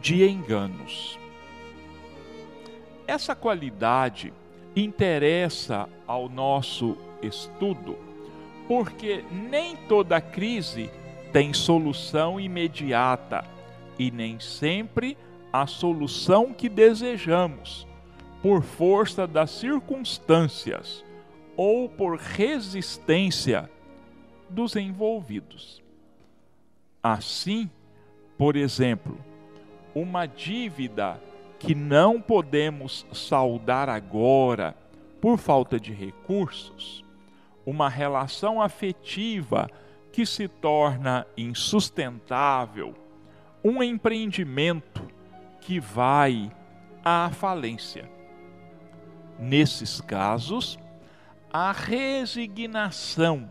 de 0.00 0.28
enganos. 0.28 1.16
Essa 3.06 3.36
qualidade 3.36 4.32
interessa 4.74 5.88
ao 6.04 6.28
nosso 6.28 6.96
estudo, 7.22 7.96
porque 8.66 9.24
nem 9.30 9.76
toda 9.76 10.20
crise 10.20 10.90
tem 11.32 11.54
solução 11.54 12.40
imediata 12.40 13.44
e 13.96 14.10
nem 14.10 14.40
sempre 14.40 15.16
a 15.62 15.66
solução 15.66 16.52
que 16.52 16.68
desejamos, 16.68 17.86
por 18.42 18.62
força 18.62 19.26
das 19.26 19.50
circunstâncias 19.50 21.04
ou 21.56 21.88
por 21.88 22.18
resistência 22.18 23.70
dos 24.48 24.76
envolvidos. 24.76 25.82
Assim, 27.02 27.70
por 28.36 28.56
exemplo, 28.56 29.18
uma 29.94 30.26
dívida 30.26 31.20
que 31.58 31.74
não 31.74 32.20
podemos 32.20 33.06
saldar 33.12 33.88
agora 33.88 34.76
por 35.20 35.38
falta 35.38 35.80
de 35.80 35.92
recursos, 35.92 37.04
uma 37.64 37.88
relação 37.88 38.60
afetiva 38.60 39.68
que 40.12 40.26
se 40.26 40.46
torna 40.46 41.26
insustentável, 41.36 42.94
um 43.64 43.82
empreendimento 43.82 45.15
que 45.60 45.80
vai 45.80 46.50
à 47.04 47.30
falência. 47.30 48.10
Nesses 49.38 50.00
casos, 50.00 50.78
a 51.52 51.72
resignação 51.72 53.50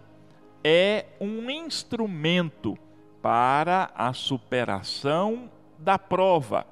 é 0.63 1.05
um 1.19 1.49
instrumento 1.49 2.77
para 3.21 3.91
a 3.95 4.13
superação 4.13 5.49
da 5.79 5.99
prova 5.99 6.65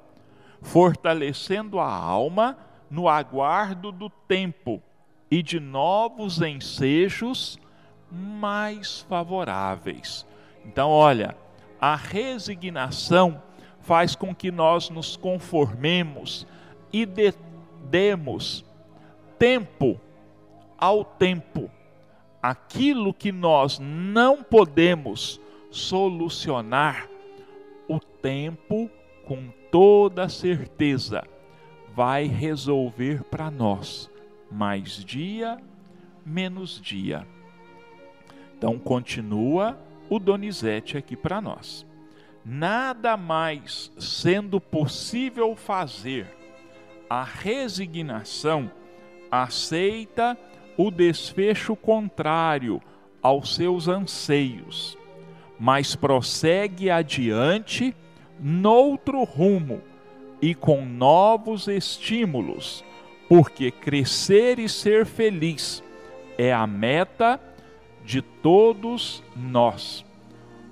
fortalecendo 0.64 1.80
a 1.80 1.94
alma 1.94 2.58
no 2.90 3.08
aguardo 3.08 3.92
do 3.92 4.10
tempo 4.10 4.82
e 5.30 5.44
de 5.44 5.60
novos 5.60 6.42
ensejos 6.42 7.60
mais 8.10 9.02
favoráveis. 9.02 10.26
Então, 10.66 10.90
olha, 10.90 11.36
a 11.80 11.96
resignação 11.96 13.42
faz 13.84 14.16
com 14.16 14.34
que 14.34 14.50
nós 14.50 14.90
nos 14.90 15.16
conformemos 15.16 16.48
e 16.92 17.06
demos 17.90 18.66
tempo 19.38 20.00
ao 20.78 21.04
tempo. 21.04 21.70
Aquilo 22.42 23.14
que 23.14 23.32
nós 23.32 23.80
não 23.80 24.42
podemos 24.42 25.40
solucionar, 25.70 27.08
o 27.88 28.00
tempo 28.00 28.90
com 29.26 29.50
toda 29.70 30.28
certeza 30.30 31.24
vai 31.94 32.26
resolver 32.26 33.24
para 33.24 33.52
nós, 33.52 34.10
mais 34.50 35.04
dia, 35.04 35.58
menos 36.26 36.82
dia. 36.82 37.28
Então 38.58 38.80
continua 38.80 39.78
o 40.10 40.20
Donizete 40.20 40.98
aqui 40.98 41.16
para 41.16 41.42
nós. 41.42 41.86
Nada 42.46 43.16
mais 43.16 43.92
sendo 43.98 44.60
possível 44.60 45.56
fazer, 45.56 46.28
a 47.10 47.24
resignação 47.24 48.70
aceita 49.32 50.38
o 50.78 50.92
desfecho 50.92 51.76
contrário 51.76 52.82
aos 53.22 53.56
seus 53.56 53.88
anseios, 53.88 54.98
mas 55.58 55.96
prossegue 55.96 56.90
adiante 56.90 57.96
noutro 58.38 59.24
rumo 59.24 59.82
e 60.42 60.54
com 60.54 60.86
novos 60.86 61.70
estímulos, 61.70 62.84
porque 63.30 63.72
crescer 63.72 64.60
e 64.60 64.68
ser 64.68 65.06
feliz 65.06 65.82
é 66.38 66.52
a 66.52 66.68
meta 66.68 67.40
de 68.04 68.22
todos 68.22 69.24
nós. 69.34 70.04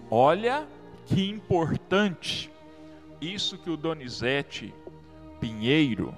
Olha 0.10 0.68
que 1.14 1.30
importante 1.30 2.50
isso 3.20 3.58
que 3.58 3.70
o 3.70 3.76
Donizete 3.76 4.74
Pinheiro 5.40 6.16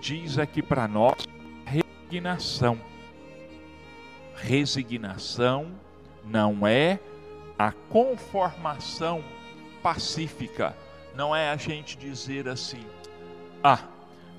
diz 0.00 0.38
aqui 0.38 0.62
para 0.62 0.86
nós: 0.86 1.26
resignação. 1.64 2.78
Resignação 4.36 5.72
não 6.24 6.66
é 6.66 7.00
a 7.58 7.72
conformação 7.72 9.24
pacífica. 9.82 10.76
Não 11.14 11.34
é 11.34 11.50
a 11.50 11.56
gente 11.56 11.98
dizer 11.98 12.48
assim: 12.48 12.84
ah, 13.62 13.80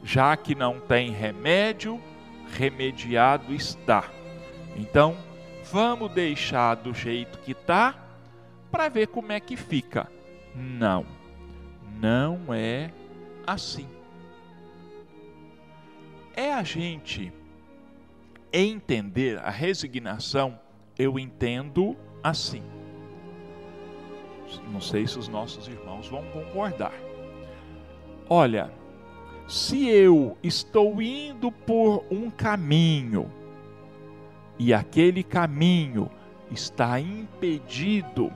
já 0.01 0.35
que 0.37 0.55
não 0.55 0.79
tem 0.79 1.11
remédio, 1.11 2.01
remediado 2.53 3.53
está. 3.53 4.09
Então, 4.77 5.17
vamos 5.71 6.11
deixar 6.11 6.75
do 6.75 6.93
jeito 6.93 7.37
que 7.39 7.51
está 7.51 8.02
para 8.73 8.89
ver 8.89 9.07
como 9.07 9.31
é 9.31 9.39
que 9.39 9.55
fica. 9.55 10.11
Não, 10.53 11.05
não 12.01 12.53
é 12.53 12.91
assim. 13.47 13.87
É 16.35 16.51
a 16.51 16.63
gente 16.63 17.31
entender 18.51 19.37
a 19.37 19.49
resignação, 19.49 20.59
eu 20.97 21.17
entendo 21.17 21.95
assim 22.23 22.63
não 24.71 24.81
sei 24.81 25.07
se 25.07 25.17
os 25.17 25.27
nossos 25.27 25.67
irmãos 25.67 26.07
vão 26.07 26.23
concordar. 26.31 26.93
Olha, 28.29 28.71
se 29.47 29.87
eu 29.87 30.37
estou 30.41 31.01
indo 31.01 31.51
por 31.51 32.03
um 32.09 32.29
caminho 32.29 33.31
e 34.57 34.73
aquele 34.73 35.23
caminho 35.23 36.09
está 36.51 36.99
impedido, 36.99 38.31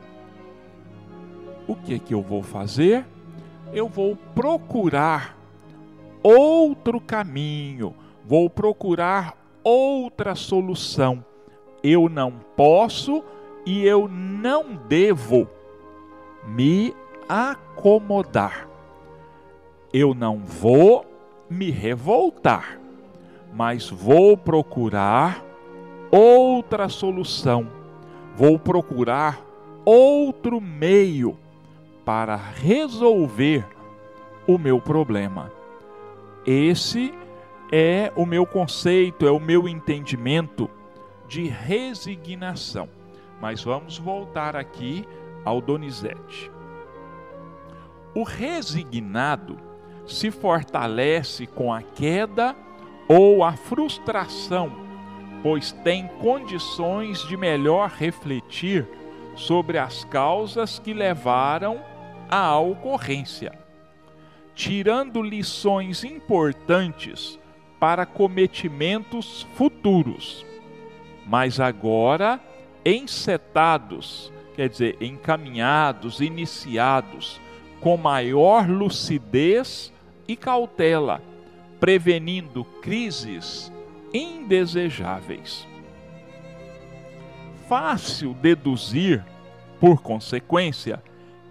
o 1.67 1.75
que 1.75 1.99
que 1.99 2.13
eu 2.13 2.21
vou 2.21 2.41
fazer? 2.41 3.05
Eu 3.73 3.87
vou 3.87 4.15
procurar 4.33 5.37
outro 6.23 6.99
caminho, 7.01 7.93
vou 8.25 8.49
procurar 8.49 9.35
outra 9.63 10.33
solução. 10.35 11.23
Eu 11.83 12.09
não 12.09 12.31
posso 12.55 13.23
e 13.65 13.85
eu 13.85 14.07
não 14.07 14.75
devo 14.87 15.47
me 16.47 16.93
acomodar. 17.27 18.67
Eu 19.93 20.13
não 20.13 20.37
vou 20.37 21.05
me 21.49 21.71
revoltar, 21.71 22.79
mas 23.53 23.89
vou 23.89 24.37
procurar 24.37 25.43
outra 26.11 26.89
solução, 26.89 27.67
vou 28.35 28.57
procurar 28.59 29.41
outro 29.85 30.59
meio 30.59 31.37
para 32.07 32.37
resolver 32.37 33.67
o 34.47 34.57
meu 34.57 34.79
problema. 34.79 35.51
Esse 36.45 37.13
é 37.69 38.13
o 38.15 38.25
meu 38.25 38.45
conceito, 38.45 39.27
é 39.27 39.31
o 39.31 39.41
meu 39.41 39.67
entendimento 39.67 40.69
de 41.27 41.49
resignação. 41.49 42.87
Mas 43.41 43.61
vamos 43.61 43.97
voltar 43.97 44.55
aqui 44.55 45.05
ao 45.43 45.59
Donizete. 45.59 46.49
O 48.15 48.23
resignado 48.23 49.57
se 50.05 50.31
fortalece 50.31 51.45
com 51.45 51.73
a 51.73 51.81
queda 51.81 52.55
ou 53.05 53.43
a 53.43 53.51
frustração, 53.51 54.71
pois 55.43 55.73
tem 55.73 56.07
condições 56.21 57.19
de 57.27 57.35
melhor 57.35 57.89
refletir 57.89 58.87
sobre 59.35 59.77
as 59.77 60.05
causas 60.05 60.79
que 60.79 60.93
levaram 60.93 61.96
à 62.29 62.57
ocorrência, 62.59 63.51
tirando 64.55 65.21
lições 65.21 66.03
importantes 66.03 67.39
para 67.79 68.05
cometimentos 68.05 69.45
futuros, 69.55 70.45
mas 71.25 71.59
agora 71.59 72.39
encetados, 72.85 74.31
quer 74.55 74.69
dizer, 74.69 74.97
encaminhados, 75.01 76.21
iniciados, 76.21 77.39
com 77.79 77.97
maior 77.97 78.67
lucidez 78.67 79.93
e 80.27 80.35
cautela, 80.35 81.21
prevenindo 81.79 82.63
crises 82.81 83.71
indesejáveis. 84.13 85.67
Fácil 87.67 88.33
deduzir, 88.33 89.23
por 89.79 90.01
consequência, 90.01 91.03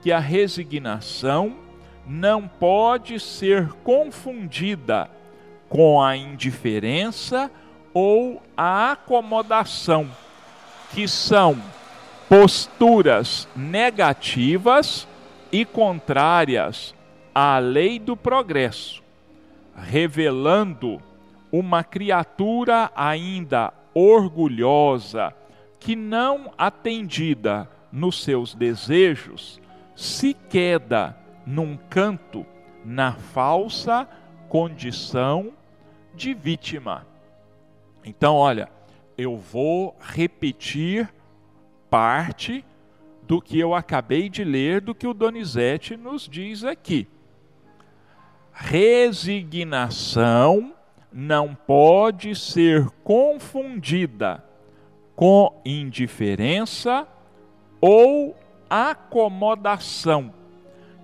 que 0.07 0.12
a 0.12 0.21
resignação 0.21 1.57
não 2.07 2.47
pode 2.47 3.19
ser 3.19 3.73
confundida 3.83 5.11
com 5.69 6.01
a 6.01 6.16
indiferença 6.16 7.51
ou 7.92 8.40
a 8.57 8.92
acomodação, 8.92 10.09
que 10.92 11.09
são 11.09 11.61
posturas 12.29 13.49
negativas 13.57 15.09
e 15.51 15.64
contrárias 15.64 16.95
à 17.35 17.59
lei 17.59 17.99
do 17.99 18.16
progresso, 18.16 19.03
revelando 19.75 21.03
uma 21.51 21.83
criatura 21.83 22.92
ainda 22.95 23.75
orgulhosa 23.92 25.35
que 25.81 25.97
não 25.97 26.53
atendida 26.57 27.69
nos 27.90 28.23
seus 28.23 28.55
desejos 28.55 29.65
se 29.96 30.35
queda 30.35 31.16
num 31.46 31.76
canto 31.76 32.46
na 32.85 33.14
falsa 33.14 34.06
condição 34.48 35.52
de 36.14 36.32
vítima. 36.35 37.06
Então, 38.04 38.37
olha, 38.37 38.68
eu 39.18 39.37
vou 39.37 39.96
repetir 39.98 41.12
parte 41.90 42.64
do 43.22 43.40
que 43.42 43.59
eu 43.59 43.74
acabei 43.74 44.28
de 44.28 44.44
ler, 44.44 44.80
do 44.80 44.94
que 44.94 45.09
o 45.09 45.14
Donizete 45.14 45.96
nos 45.96 46.28
diz 46.28 46.62
aqui. 46.62 47.09
Resignação 48.52 49.96
não 51.12 51.54
pode 51.54 52.35
ser 52.35 52.88
confundida 53.02 54.44
com 55.14 55.61
indiferença 55.64 57.09
ou 57.80 58.37
acomodação, 58.68 60.33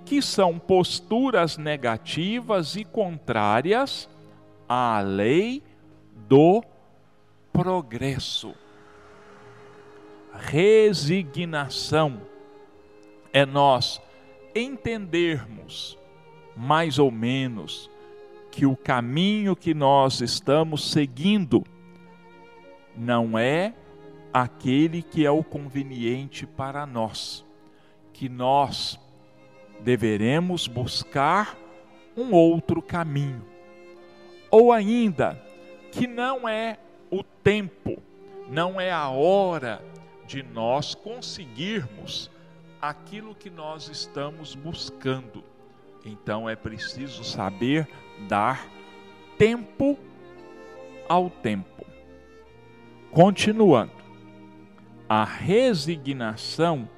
que 0.05 0.21
são 0.21 0.59
posturas 0.59 1.57
negativas 1.57 2.77
e 2.77 2.85
contrárias 2.85 4.09
à 4.69 5.01
lei 5.01 5.63
do 6.29 6.63
progresso. 7.53 8.55
Resignação 10.33 12.23
é 13.33 13.45
nós 13.45 14.01
entendermos 14.55 15.99
mais 16.57 16.99
ou 16.99 17.11
menos 17.11 17.91
que 18.51 18.67
o 18.67 18.77
caminho 18.77 19.57
que 19.57 19.73
nós 19.73 20.21
estamos 20.21 20.91
seguindo 20.91 21.65
não 22.97 23.39
é 23.39 23.75
aquele 24.33 25.03
que 25.03 25.25
é 25.25 25.31
o 25.31 25.43
conveniente 25.43 26.47
para 26.47 26.87
nós, 26.87 27.45
que 28.23 28.29
nós 28.29 29.01
deveremos 29.81 30.69
buscar 30.69 31.59
um 32.17 32.33
outro 32.33 32.81
caminho. 32.81 33.45
Ou 34.49 34.71
ainda, 34.71 35.45
que 35.91 36.07
não 36.07 36.49
é 36.49 36.79
o 37.11 37.25
tempo, 37.25 38.01
não 38.49 38.81
é 38.81 38.93
a 38.93 39.09
hora 39.09 39.83
de 40.25 40.41
nós 40.41 40.95
conseguirmos 40.95 42.31
aquilo 42.81 43.35
que 43.35 43.51
nós 43.51 43.89
estamos 43.89 44.55
buscando. 44.55 45.43
Então 46.07 46.49
é 46.49 46.55
preciso 46.55 47.25
saber 47.25 47.89
dar 48.29 48.69
tempo 49.37 49.99
ao 51.09 51.29
tempo. 51.29 51.85
Continuando, 53.11 53.91
a 55.09 55.25
resignação 55.25 56.89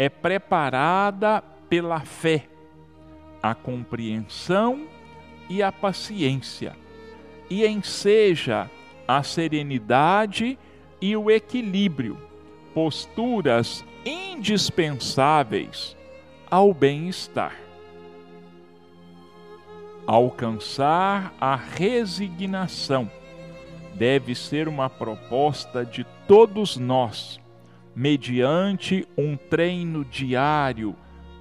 é 0.00 0.08
preparada 0.08 1.44
pela 1.68 2.00
fé, 2.00 2.46
a 3.42 3.54
compreensão 3.54 4.88
e 5.46 5.62
a 5.62 5.70
paciência, 5.70 6.74
e 7.50 7.66
enseja 7.66 8.70
a 9.06 9.22
serenidade 9.22 10.58
e 11.02 11.14
o 11.14 11.30
equilíbrio, 11.30 12.16
posturas 12.72 13.84
indispensáveis 14.02 15.94
ao 16.50 16.72
bem-estar. 16.72 17.60
Alcançar 20.06 21.34
a 21.38 21.54
resignação 21.56 23.10
deve 23.96 24.34
ser 24.34 24.66
uma 24.66 24.88
proposta 24.88 25.84
de 25.84 26.06
todos 26.26 26.78
nós 26.78 27.39
mediante 27.94 29.06
um 29.16 29.36
treino 29.36 30.04
diário 30.04 30.94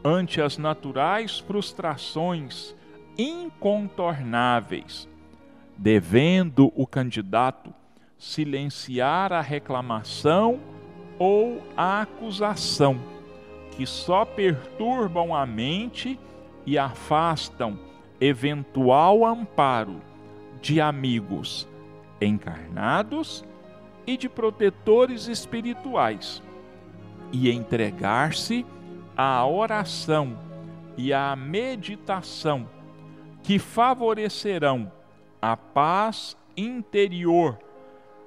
ante 0.03 0.41
as 0.41 0.57
naturais 0.57 1.39
frustrações 1.39 2.75
incontornáveis, 3.17 5.07
devendo 5.77 6.71
o 6.75 6.88
candidato 6.88 7.73
silenciar 8.17 9.31
a 9.31 9.41
reclamação 9.41 10.59
ou 11.17 11.62
a 11.75 12.01
acusação, 12.01 12.99
que 13.71 13.85
só 13.85 14.25
perturbam 14.25 15.35
a 15.35 15.45
mente 15.45 16.19
e 16.65 16.77
afastam 16.77 17.79
eventual 18.19 19.25
amparo 19.25 20.01
de 20.62 20.81
amigos 20.81 21.67
encarnados 22.21 23.45
e 24.10 24.17
de 24.17 24.28
protetores 24.28 25.28
espirituais 25.28 26.41
e 27.32 27.52
entregar-se 27.52 28.65
à 29.15 29.45
oração 29.45 30.36
e 30.98 31.13
à 31.13 31.36
meditação 31.36 32.67
que 33.43 33.60
favorecerão 33.60 34.91
a 35.39 35.56
paz 35.56 36.36
interior 36.58 37.60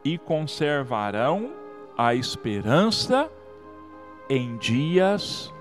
e 0.05 0.17
conservarão 0.17 1.53
a 1.99 2.15
esperança 2.15 3.29
em 4.31 4.57
dias 4.59 5.53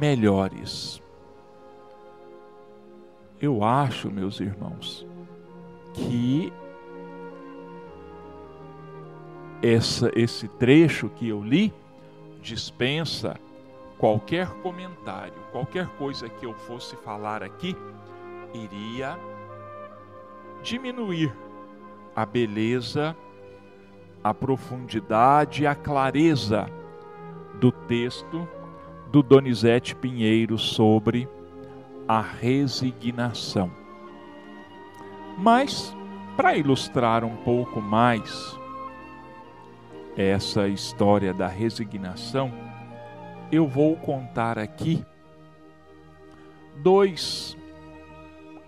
melhores. 0.00 1.00
Eu 3.40 3.62
acho, 3.62 4.10
meus 4.10 4.40
irmãos, 4.40 5.06
que 5.94 6.52
essa, 9.62 10.10
esse 10.14 10.48
trecho 10.48 11.08
que 11.08 11.28
eu 11.28 11.42
li 11.42 11.72
dispensa 12.42 13.38
qualquer 13.96 14.48
comentário, 14.62 15.34
qualquer 15.52 15.86
coisa 15.96 16.28
que 16.28 16.44
eu 16.44 16.52
fosse 16.52 16.96
falar 16.96 17.42
aqui 17.42 17.76
iria 18.52 19.16
diminuir 20.62 21.32
a 22.14 22.26
beleza, 22.26 23.16
a 24.22 24.34
profundidade, 24.34 25.66
a 25.66 25.74
clareza 25.74 26.66
do 27.60 27.70
texto 27.70 28.46
do 29.10 29.22
Donizete 29.22 29.94
Pinheiro 29.94 30.58
sobre 30.58 31.28
a 32.08 32.20
resignação. 32.20 33.70
Mas, 35.38 35.96
para 36.36 36.56
ilustrar 36.56 37.24
um 37.24 37.36
pouco 37.36 37.80
mais 37.80 38.58
essa 40.16 40.68
história 40.68 41.32
da 41.32 41.46
resignação, 41.46 42.52
eu 43.50 43.66
vou 43.66 43.96
contar 43.96 44.58
aqui 44.58 45.04
dois 46.76 47.56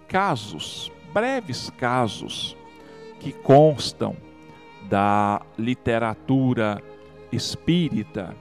casos, 0.09 0.91
breves 1.13 1.71
casos, 1.71 2.57
que 3.21 3.33
constam 3.33 4.17
da 4.89 5.41
literatura 5.59 6.83
espírita 7.33 8.37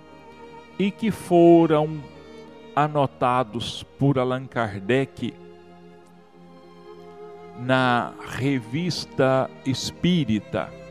e 0.77 0.91
que 0.91 1.11
foram 1.11 2.01
anotados 2.75 3.83
por 3.97 4.17
Allan 4.19 4.45
Kardec 4.45 5.33
na 7.59 8.13
Revista 8.27 9.49
Espírita 9.65 10.82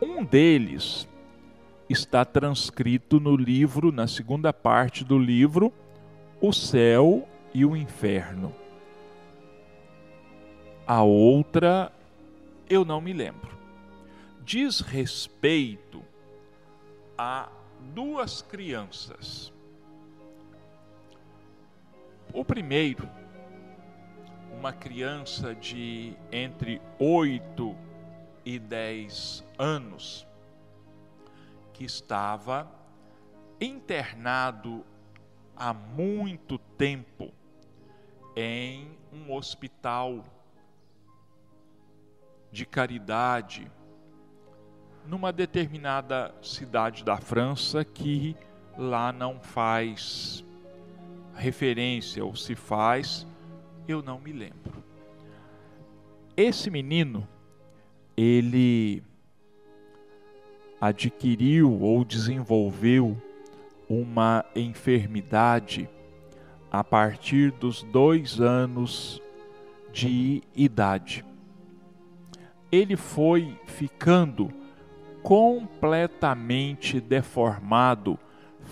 Um 0.00 0.24
deles 0.24 1.06
está 1.88 2.24
transcrito 2.24 3.18
no 3.20 3.36
livro, 3.36 3.92
na 3.92 4.06
segunda 4.06 4.54
parte 4.54 5.04
do 5.04 5.18
livro, 5.18 5.70
O 6.40 6.52
Céu 6.52 7.28
e 7.52 7.66
o 7.66 7.76
Inferno. 7.76 8.54
A 10.86 11.02
outra 11.02 11.92
eu 12.70 12.86
não 12.86 13.00
me 13.00 13.12
lembro. 13.12 13.50
Diz 14.44 14.80
respeito 14.80 16.00
a 17.18 17.48
duas 17.95 18.43
crianças. 18.43 19.53
O 22.32 22.45
primeiro, 22.45 23.09
uma 24.57 24.72
criança 24.72 25.55
de 25.55 26.16
entre 26.30 26.80
8 26.99 27.76
e 28.45 28.59
10 28.59 29.45
anos, 29.59 30.26
que 31.72 31.84
estava 31.84 32.70
internado 33.61 34.84
há 35.57 35.74
muito 35.74 36.59
tempo 36.59 37.32
em 38.36 38.97
um 39.12 39.34
hospital 39.34 40.24
de 42.53 42.64
caridade 42.64 43.70
numa 45.11 45.32
determinada 45.32 46.32
cidade 46.40 47.02
da 47.02 47.16
França 47.16 47.84
que 47.84 48.36
lá 48.78 49.12
não 49.12 49.40
faz 49.40 50.44
referência 51.34 52.24
ou 52.24 52.36
se 52.36 52.54
faz, 52.54 53.26
eu 53.88 54.02
não 54.02 54.20
me 54.20 54.32
lembro. 54.32 54.84
Esse 56.36 56.70
menino, 56.70 57.26
ele 58.16 59.02
adquiriu 60.80 61.80
ou 61.80 62.04
desenvolveu 62.04 63.20
uma 63.88 64.44
enfermidade 64.54 65.88
a 66.70 66.84
partir 66.84 67.50
dos 67.50 67.82
dois 67.82 68.40
anos 68.40 69.20
de 69.92 70.40
idade. 70.54 71.24
Ele 72.70 72.96
foi 72.96 73.58
ficando 73.66 74.59
completamente 75.22 77.00
deformado 77.00 78.18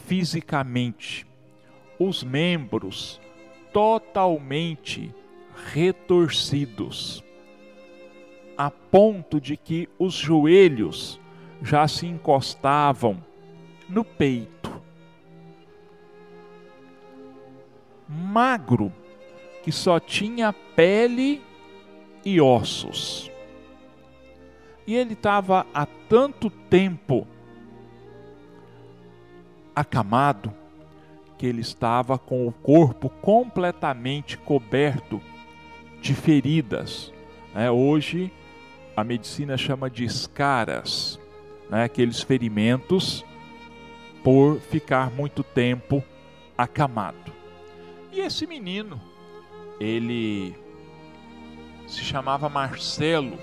fisicamente, 0.07 1.26
os 1.99 2.22
membros 2.22 3.20
totalmente 3.72 5.14
retorcidos, 5.72 7.22
a 8.57 8.70
ponto 8.70 9.40
de 9.40 9.57
que 9.57 9.88
os 9.99 10.14
joelhos 10.14 11.20
já 11.62 11.86
se 11.86 12.07
encostavam 12.07 13.22
no 13.88 14.05
peito. 14.05 14.80
Magro, 18.09 18.92
que 19.62 19.70
só 19.70 20.01
tinha 20.01 20.53
pele 20.74 21.42
e 22.24 22.40
ossos. 22.40 23.30
E 24.89 24.97
ele 24.97 25.12
estava 25.12 25.66
há 25.74 25.84
tanto 25.84 26.49
tempo 26.49 27.26
acamado 29.76 30.51
que 31.36 31.45
ele 31.47 31.61
estava 31.61 32.18
com 32.18 32.49
o 32.49 32.53
corpo 32.53 33.11
completamente 33.11 34.39
coberto 34.39 35.20
de 36.01 36.14
feridas. 36.14 37.12
É, 37.55 37.70
hoje 37.70 38.32
a 38.97 39.05
medicina 39.05 39.59
chama 39.59 39.91
de 39.91 40.07
escaras, 40.07 41.20
né, 41.68 41.84
aqueles 41.84 42.22
ferimentos 42.22 43.22
por 44.24 44.59
ficar 44.59 45.11
muito 45.11 45.43
tempo 45.45 46.03
acamado. 46.57 47.30
E 48.11 48.20
esse 48.20 48.47
menino, 48.47 48.99
ele 49.78 50.57
se 51.86 52.01
chamava 52.01 52.49
Marcelo 52.49 53.36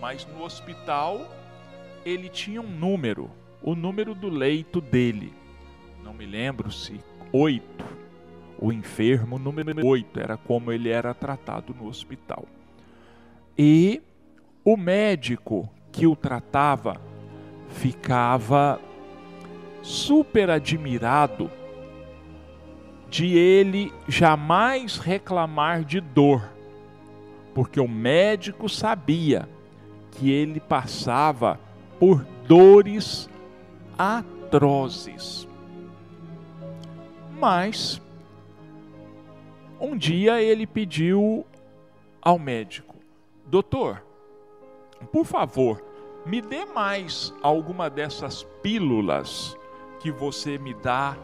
mas 0.00 0.26
no 0.26 0.42
hospital 0.42 1.28
ele 2.04 2.28
tinha 2.28 2.60
um 2.60 2.68
número, 2.68 3.30
o 3.62 3.74
número 3.74 4.14
do 4.14 4.28
leito 4.28 4.80
dele. 4.80 5.32
Não 6.02 6.14
me 6.14 6.24
lembro 6.24 6.72
se 6.72 7.00
oito. 7.32 7.84
O 8.58 8.72
enfermo 8.72 9.38
número 9.38 9.86
oito 9.86 10.18
era 10.18 10.36
como 10.36 10.72
ele 10.72 10.88
era 10.88 11.14
tratado 11.14 11.74
no 11.74 11.86
hospital. 11.86 12.46
E 13.56 14.02
o 14.64 14.76
médico 14.76 15.68
que 15.92 16.06
o 16.06 16.16
tratava 16.16 17.00
ficava 17.68 18.80
super 19.82 20.50
admirado 20.50 21.50
de 23.08 23.36
ele 23.36 23.92
jamais 24.06 24.98
reclamar 24.98 25.84
de 25.84 26.00
dor, 26.00 26.48
porque 27.54 27.80
o 27.80 27.88
médico 27.88 28.68
sabia 28.68 29.48
que 30.12 30.30
ele 30.30 30.60
passava 30.60 31.58
por 31.98 32.24
dores 32.46 33.28
atrozes. 33.98 35.46
Mas 37.38 38.00
um 39.80 39.96
dia 39.96 40.42
ele 40.42 40.66
pediu 40.66 41.46
ao 42.20 42.38
médico: 42.38 42.96
Doutor, 43.46 44.04
por 45.10 45.24
favor, 45.24 45.82
me 46.26 46.42
dê 46.42 46.64
mais 46.66 47.32
alguma 47.42 47.88
dessas 47.88 48.42
pílulas 48.62 49.56
que 50.00 50.10
você 50.10 50.58
me 50.58 50.74
dá 50.74 51.16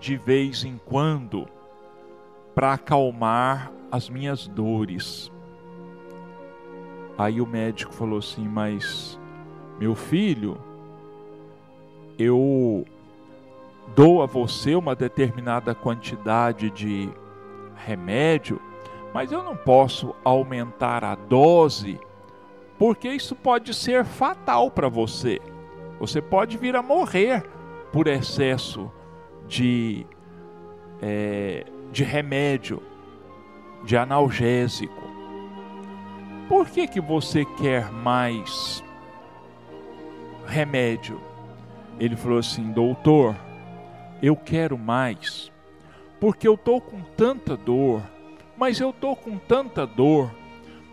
de 0.00 0.16
vez 0.16 0.64
em 0.64 0.78
quando 0.84 1.46
para 2.54 2.74
acalmar 2.74 3.72
as 3.90 4.08
minhas 4.08 4.46
dores. 4.46 5.30
Aí 7.16 7.40
o 7.40 7.46
médico 7.46 7.92
falou 7.92 8.18
assim: 8.18 8.46
Mas, 8.46 9.18
meu 9.78 9.94
filho, 9.94 10.58
eu 12.18 12.84
dou 13.94 14.22
a 14.22 14.26
você 14.26 14.74
uma 14.74 14.94
determinada 14.94 15.74
quantidade 15.74 16.70
de 16.70 17.08
remédio, 17.76 18.60
mas 19.12 19.30
eu 19.30 19.42
não 19.42 19.56
posso 19.56 20.14
aumentar 20.24 21.04
a 21.04 21.14
dose, 21.14 22.00
porque 22.78 23.08
isso 23.08 23.34
pode 23.34 23.74
ser 23.74 24.04
fatal 24.04 24.70
para 24.70 24.88
você. 24.88 25.40
Você 26.00 26.20
pode 26.20 26.56
vir 26.56 26.74
a 26.74 26.82
morrer 26.82 27.44
por 27.92 28.08
excesso 28.08 28.90
de, 29.46 30.04
é, 31.00 31.64
de 31.92 32.02
remédio, 32.02 32.82
de 33.84 33.96
analgésico. 33.96 35.03
Por 36.48 36.68
que, 36.68 36.86
que 36.86 37.00
você 37.00 37.44
quer 37.44 37.90
mais 37.90 38.84
remédio? 40.46 41.20
Ele 41.98 42.14
falou 42.16 42.38
assim: 42.38 42.70
Doutor, 42.70 43.34
eu 44.22 44.36
quero 44.36 44.76
mais, 44.76 45.50
porque 46.20 46.46
eu 46.46 46.54
estou 46.54 46.80
com 46.80 47.00
tanta 47.16 47.56
dor, 47.56 48.02
mas 48.56 48.78
eu 48.78 48.90
estou 48.90 49.16
com 49.16 49.38
tanta 49.38 49.86
dor, 49.86 50.30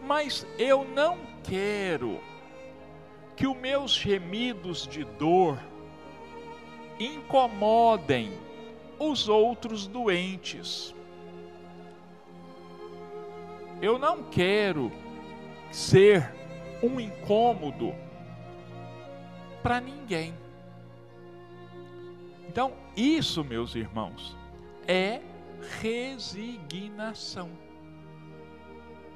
mas 0.08 0.48
eu 0.58 0.86
não 0.96 1.18
quero 1.44 2.20
que 3.36 3.46
os 3.46 3.58
meus 3.58 3.94
gemidos 3.94 4.88
de 4.88 5.04
dor 5.04 5.60
incomodem 6.98 8.32
os 9.00 9.28
outros 9.28 9.86
doentes. 9.86 10.96
Eu 13.82 13.98
não 13.98 14.24
quero 14.24 14.92
ser 15.72 16.34
um 16.84 17.00
incômodo 17.00 17.96
para 19.64 19.80
ninguém. 19.80 20.34
Então, 22.48 22.74
isso, 22.96 23.44
meus 23.44 23.76
irmãos, 23.76 24.36
é 24.88 25.22
resignação. 25.82 27.50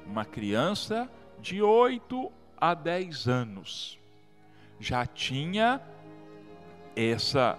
Uma 0.06 0.24
criança 0.24 1.10
de 1.40 1.60
8 1.60 2.32
a 2.56 2.72
10 2.72 3.28
anos 3.28 3.98
já 4.78 5.04
tinha 5.04 5.82
essa 6.94 7.58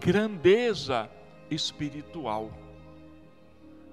grandeza 0.00 1.10
espiritual 1.50 2.50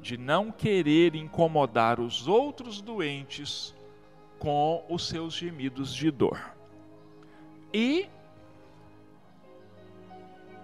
de 0.01 0.17
não 0.17 0.51
querer 0.51 1.15
incomodar 1.15 1.99
os 1.99 2.27
outros 2.27 2.79
doentes 2.79 3.73
com 4.39 4.85
os 4.89 5.07
seus 5.07 5.33
gemidos 5.33 5.93
de 5.93 6.11
dor. 6.11 6.39
E 7.73 8.07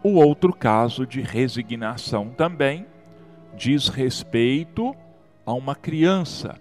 o 0.03 0.15
outro 0.15 0.53
caso 0.53 1.05
de 1.05 1.21
resignação 1.21 2.29
também 2.29 2.85
diz 3.55 3.87
respeito 3.87 4.95
a 5.45 5.53
uma 5.53 5.75
criança, 5.75 6.59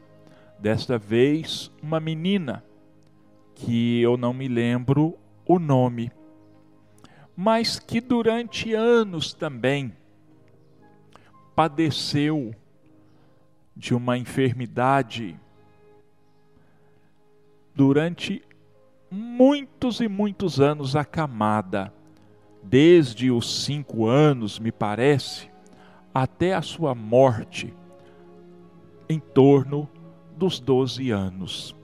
desta 0.59 0.99
vez 0.99 1.71
uma 1.83 2.01
menina, 2.01 2.65
que 3.55 4.01
eu 4.01 4.17
não 4.17 4.33
me 4.33 4.49
lembro 4.49 5.19
o 5.47 5.59
nome. 5.59 6.11
mas 7.43 7.79
que 7.79 8.03
durante 8.03 8.75
anos 8.75 9.33
também 9.33 9.97
padeceu 11.57 12.55
de 13.75 13.95
uma 13.95 14.19
enfermidade 14.19 15.41
durante 17.75 18.43
muitos 19.11 20.01
e 20.01 20.09
muitos 20.09 20.61
anos 20.61 20.95
acamada, 20.95 21.93
desde 22.63 23.31
os 23.31 23.65
cinco 23.65 24.07
anos, 24.07 24.59
me 24.59 24.71
parece, 24.71 25.51
até 26.15 26.55
a 26.55 26.63
sua 26.63 26.95
morte, 26.95 27.75
em 29.09 29.19
torno 29.19 29.89
dos 30.37 30.61
doze 30.61 31.11
anos. 31.11 31.75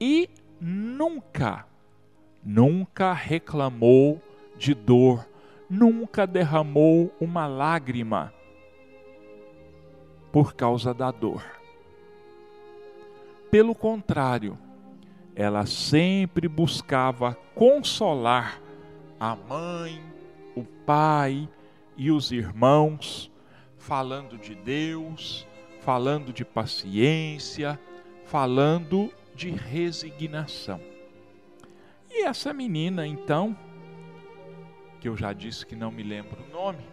E 0.00 0.28
nunca, 0.60 1.66
nunca 2.44 3.12
reclamou 3.12 4.20
de 4.56 4.74
dor, 4.74 5.28
nunca 5.68 6.26
derramou 6.26 7.14
uma 7.20 7.46
lágrima 7.46 8.32
por 10.32 10.54
causa 10.54 10.92
da 10.92 11.10
dor. 11.10 11.44
Pelo 13.50 13.74
contrário, 13.74 14.58
ela 15.38 15.66
sempre 15.66 16.48
buscava 16.48 17.32
consolar 17.54 18.60
a 19.20 19.36
mãe, 19.36 20.02
o 20.56 20.64
pai 20.64 21.48
e 21.96 22.10
os 22.10 22.32
irmãos, 22.32 23.30
falando 23.76 24.36
de 24.36 24.56
Deus, 24.56 25.46
falando 25.80 26.32
de 26.32 26.44
paciência, 26.44 27.78
falando 28.26 29.14
de 29.32 29.48
resignação. 29.48 30.80
E 32.10 32.24
essa 32.24 32.52
menina, 32.52 33.06
então, 33.06 33.56
que 35.00 35.08
eu 35.08 35.16
já 35.16 35.32
disse 35.32 35.64
que 35.64 35.76
não 35.76 35.92
me 35.92 36.02
lembro 36.02 36.36
o 36.42 36.52
nome, 36.52 36.84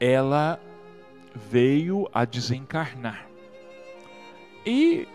ela 0.00 0.60
veio 1.36 2.08
a 2.12 2.24
desencarnar. 2.24 3.28
E 4.66 5.06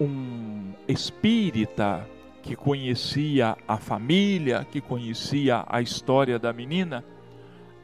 um 0.00 0.72
espírita 0.88 2.08
que 2.42 2.56
conhecia 2.56 3.56
a 3.68 3.76
família, 3.76 4.66
que 4.70 4.80
conhecia 4.80 5.64
a 5.68 5.82
história 5.82 6.38
da 6.38 6.52
menina 6.52 7.04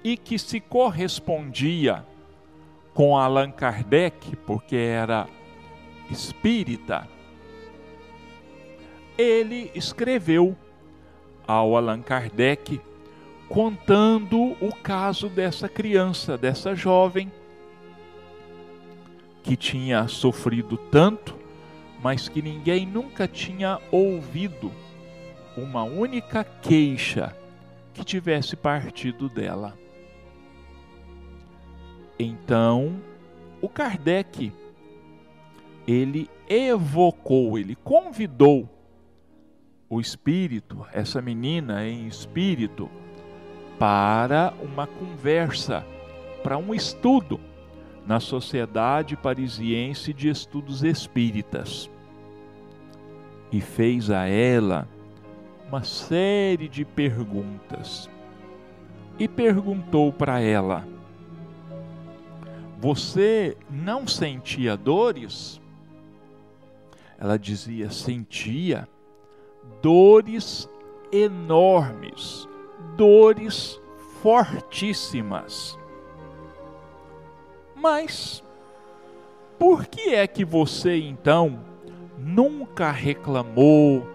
e 0.02 0.16
que 0.16 0.38
se 0.38 0.60
correspondia 0.60 2.04
com 2.94 3.18
Allan 3.18 3.50
Kardec, 3.50 4.34
porque 4.46 4.76
era 4.76 5.26
espírita, 6.10 7.06
ele 9.18 9.70
escreveu 9.74 10.56
ao 11.46 11.76
Allan 11.76 12.00
Kardec 12.00 12.80
contando 13.48 14.56
o 14.60 14.74
caso 14.82 15.28
dessa 15.28 15.68
criança, 15.68 16.36
dessa 16.36 16.74
jovem 16.74 17.30
que 19.42 19.56
tinha 19.56 20.08
sofrido 20.08 20.76
tanto, 20.76 21.36
mas 22.03 22.28
que 22.28 22.42
ninguém 22.42 22.86
nunca 22.86 23.26
tinha 23.26 23.80
ouvido 23.90 24.72
uma 25.57 25.82
única 25.82 26.44
queixa 26.44 27.34
que 27.94 28.05
tivesse 28.05 28.55
partido 28.55 29.28
dela. 29.28 29.76
Então, 32.18 33.01
o 33.61 33.68
Kardec 33.68 34.53
ele 35.86 36.28
evocou, 36.49 37.59
ele 37.59 37.74
convidou 37.76 38.68
o 39.88 40.01
espírito, 40.01 40.84
essa 40.92 41.22
menina 41.22 41.86
em 41.86 42.07
espírito, 42.07 42.90
para 43.78 44.53
uma 44.61 44.86
conversa, 44.86 45.86
para 46.42 46.59
um 46.59 46.74
estudo 46.74 47.40
na 48.07 48.20
Sociedade 48.20 49.16
Parisiense 49.16 50.12
de 50.12 50.28
Estudos 50.28 50.82
Espíritas 50.84 51.90
e 53.50 53.61
fez 53.61 54.11
a 54.11 54.26
ela 54.26 54.88
uma 55.68 55.82
série 55.82 56.68
de 56.68 56.84
perguntas. 56.84 58.09
E 59.18 59.26
perguntou 59.26 60.12
para 60.12 60.40
ela: 60.40 60.86
Você 62.78 63.57
não 63.70 64.07
sentia 64.07 64.76
dores? 64.76 65.61
Ela 67.18 67.38
dizia: 67.38 67.90
Sentia 67.90 68.88
dores 69.82 70.68
enormes, 71.11 72.46
dores 72.96 73.80
fortíssimas. 74.22 75.78
Mas 77.76 78.42
por 79.58 79.86
que 79.86 80.14
é 80.14 80.26
que 80.26 80.44
você 80.44 80.96
então 80.96 81.60
nunca 82.18 82.90
reclamou? 82.90 84.06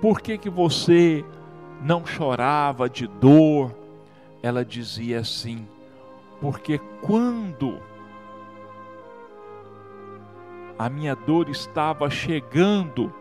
Por 0.00 0.20
que, 0.22 0.38
que 0.38 0.48
você 0.48 1.22
não 1.82 2.06
chorava 2.06 2.88
de 2.88 3.06
dor? 3.06 3.76
Ela 4.42 4.64
dizia 4.64 5.20
assim: 5.20 5.68
porque 6.40 6.78
quando 7.02 7.78
a 10.78 10.88
minha 10.88 11.14
dor 11.14 11.50
estava 11.50 12.08
chegando 12.08 13.12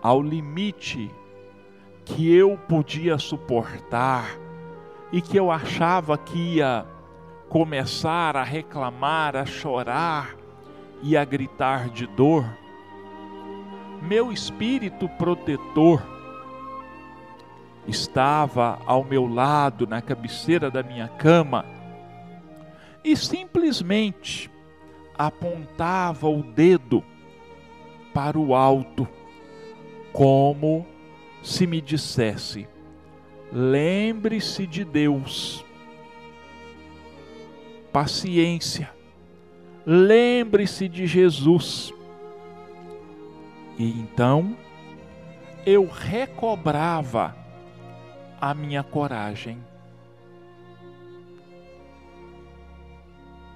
ao 0.00 0.22
limite 0.22 1.10
que 2.04 2.32
eu 2.32 2.56
podia 2.68 3.18
suportar 3.18 4.38
e 5.10 5.20
que 5.20 5.36
eu 5.36 5.50
achava 5.50 6.16
que 6.16 6.38
ia 6.56 6.86
começar 7.56 8.36
a 8.36 8.42
reclamar, 8.42 9.34
a 9.34 9.46
chorar 9.46 10.36
e 11.02 11.16
a 11.16 11.24
gritar 11.24 11.88
de 11.88 12.06
dor, 12.06 12.44
meu 14.02 14.30
espírito 14.30 15.08
protetor 15.08 16.02
estava 17.88 18.78
ao 18.84 19.02
meu 19.02 19.26
lado 19.26 19.86
na 19.86 20.02
cabeceira 20.02 20.70
da 20.70 20.82
minha 20.82 21.08
cama 21.08 21.64
e 23.02 23.16
simplesmente 23.16 24.50
apontava 25.16 26.28
o 26.28 26.42
dedo 26.42 27.02
para 28.12 28.38
o 28.38 28.54
alto, 28.54 29.08
como 30.12 30.86
se 31.42 31.66
me 31.66 31.80
dissesse: 31.80 32.68
lembre-se 33.50 34.66
de 34.66 34.84
Deus 34.84 35.65
paciência. 37.96 38.92
Lembre-se 39.86 40.86
de 40.86 41.06
Jesus. 41.06 41.90
E 43.78 43.88
então 43.88 44.54
eu 45.64 45.88
recobrava 45.88 47.34
a 48.38 48.52
minha 48.52 48.82
coragem. 48.82 49.64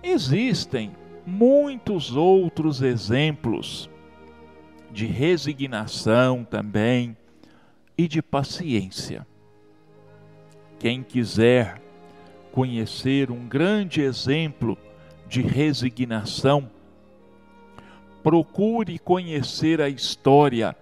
Existem 0.02 0.96
muitos 1.26 2.16
outros 2.16 2.80
exemplos 2.80 3.90
de 4.90 5.04
resignação 5.04 6.44
também 6.44 7.14
e 7.98 8.08
de 8.08 8.22
paciência. 8.22 9.26
Quem 10.78 11.02
quiser 11.02 11.79
conhecer 12.52 13.30
um 13.30 13.48
grande 13.48 14.00
exemplo 14.00 14.76
de 15.26 15.42
resignação, 15.42 16.70
procure 18.22 18.98
conhecer 18.98 19.80
a 19.80 19.88
história 19.88 20.76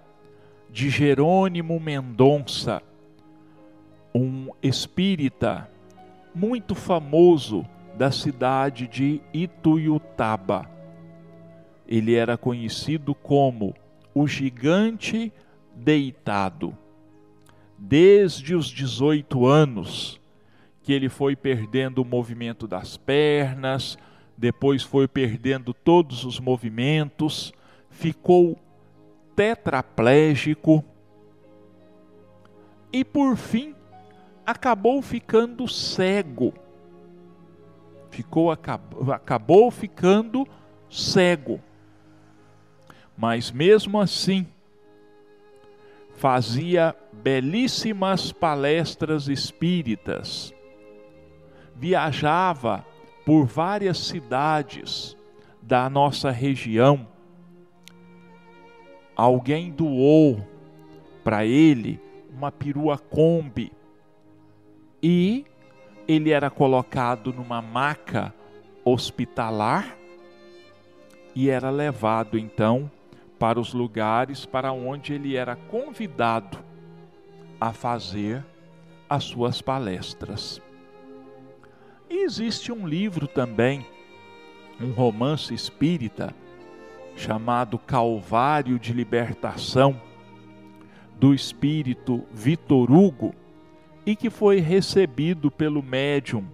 de 0.69 0.89
Jerônimo 0.89 1.79
Mendonça, 1.79 2.81
um 4.13 4.49
espírita 4.61 5.69
muito 6.33 6.75
famoso 6.75 7.65
da 7.97 8.11
cidade 8.11 8.87
de 8.87 9.21
Ituiutaba. 9.33 10.69
Ele 11.87 12.15
era 12.15 12.37
conhecido 12.37 13.15
como 13.15 13.73
o 14.13 14.27
gigante 14.27 15.33
deitado. 15.75 16.77
Desde 17.77 18.55
os 18.55 18.67
18 18.67 19.45
anos, 19.45 20.18
que 20.89 20.93
ele 20.93 21.07
foi 21.07 21.35
perdendo 21.35 22.01
o 22.01 22.03
movimento 22.03 22.67
das 22.67 22.97
pernas, 22.97 23.95
depois 24.35 24.81
foi 24.81 25.07
perdendo 25.07 25.71
todos 25.71 26.25
os 26.25 26.39
movimentos, 26.39 27.53
ficou 27.91 28.57
tetraplégico 29.35 30.83
e 32.91 33.05
por 33.05 33.37
fim 33.37 33.75
acabou 34.43 34.99
ficando 35.03 35.67
cego. 35.67 36.55
Ficou 38.09 38.49
acabou, 38.49 39.13
acabou 39.13 39.69
ficando 39.69 40.47
cego. 40.89 41.61
Mas 43.15 43.51
mesmo 43.51 44.01
assim, 44.01 44.47
fazia 46.15 46.95
belíssimas 47.13 48.31
palestras 48.31 49.27
espíritas, 49.27 50.51
viajava 51.79 52.85
por 53.25 53.45
várias 53.45 53.97
cidades 53.99 55.15
da 55.61 55.89
nossa 55.89 56.29
região. 56.29 57.07
Alguém 59.15 59.71
doou 59.71 60.45
para 61.23 61.45
ele 61.45 62.01
uma 62.29 62.51
perua 62.51 62.97
Kombi 62.97 63.71
e 65.01 65.45
ele 66.05 66.31
era 66.31 66.49
colocado 66.49 67.31
numa 67.31 67.61
maca 67.61 68.33
hospitalar 68.83 69.97
e 71.33 71.49
era 71.49 71.69
levado 71.69 72.37
então 72.37 72.91
para 73.37 73.57
os 73.57 73.73
lugares 73.73 74.45
para 74.45 74.73
onde 74.73 75.13
ele 75.13 75.37
era 75.37 75.55
convidado 75.55 76.59
a 77.61 77.71
fazer 77.71 78.45
as 79.09 79.23
suas 79.23 79.61
palestras. 79.61 80.61
E 82.09 82.23
existe 82.23 82.71
um 82.71 82.87
livro 82.87 83.27
também, 83.27 83.85
um 84.81 84.91
romance 84.91 85.53
espírita, 85.53 86.33
chamado 87.15 87.77
Calvário 87.77 88.79
de 88.79 88.93
Libertação, 88.93 90.01
do 91.19 91.33
espírito 91.33 92.23
Vitor 92.31 92.91
Hugo, 92.91 93.35
e 94.05 94.15
que 94.15 94.29
foi 94.29 94.59
recebido 94.59 95.51
pelo 95.51 95.83
médium 95.83 96.45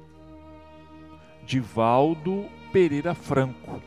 Divaldo 1.45 2.45
Pereira 2.73 3.13
Franco. 3.13 3.81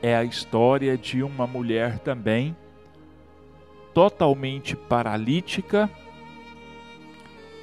É 0.00 0.16
a 0.16 0.24
história 0.24 0.96
de 0.96 1.22
uma 1.22 1.46
mulher 1.46 1.98
também 1.98 2.56
totalmente 3.92 4.74
paralítica 4.74 5.90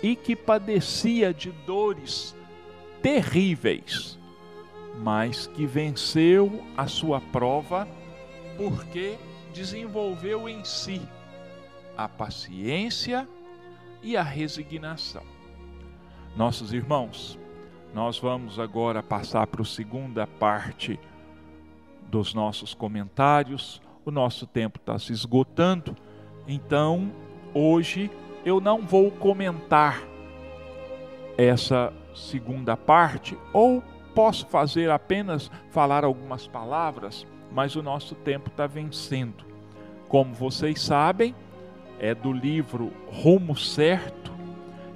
e 0.04 0.16
que 0.16 0.36
padecia 0.36 1.34
de 1.34 1.52
dores 1.66 2.36
terríveis, 3.02 4.18
mas 4.98 5.48
que 5.48 5.66
venceu 5.66 6.64
a 6.78 6.88
sua 6.88 7.20
prova 7.20 7.88
porque 8.58 9.18
desenvolveu 9.54 10.48
em 10.48 10.64
si 10.64 11.02
a 11.98 12.08
paciência 12.08 13.28
e 14.02 14.16
a 14.16 14.24
resignação. 14.24 15.24
Nossos 16.36 16.74
irmãos, 16.74 17.38
nós 17.94 18.18
vamos 18.18 18.60
agora 18.60 19.04
passar 19.04 19.46
para 19.48 19.62
a 19.62 19.66
segunda 19.66 20.26
parte 20.26 21.00
dos 22.10 22.34
nossos 22.34 22.74
comentários. 22.74 23.82
O 24.06 24.12
nosso 24.12 24.48
tempo 24.48 24.80
está 24.80 24.98
se 24.98 25.12
esgotando, 25.12 25.96
então 26.48 27.12
hoje 27.54 28.10
eu 28.44 28.60
não 28.60 28.82
vou 28.82 29.12
comentar 29.12 30.02
essa 31.38 31.94
segunda 32.14 32.76
parte, 32.76 33.38
ou 33.54 33.84
posso 34.14 34.46
fazer 34.48 34.90
apenas 34.90 35.50
falar 35.70 36.04
algumas 36.04 36.48
palavras, 36.48 37.26
mas 37.52 37.76
o 37.76 37.84
nosso 37.84 38.16
tempo 38.16 38.50
está 38.50 38.68
vencendo. 38.68 39.46
Como 40.08 40.34
vocês 40.34 40.82
sabem, 40.82 41.34
é 42.00 42.14
do 42.14 42.32
livro 42.34 42.92
Rumo 43.08 43.56
Certo, 43.56 44.32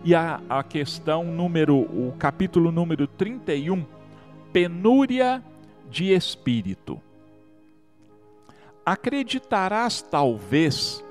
e 0.04 0.14
a, 0.14 0.40
a 0.48 0.64
questão 0.64 1.24
número, 1.24 1.78
o 1.78 2.14
capítulo 2.20 2.72
número 2.72 3.08
31, 3.08 3.84
penúria 4.54 5.44
de 5.90 6.14
espírito. 6.14 7.02
Acreditarás 8.86 10.04
talvez 10.04 11.04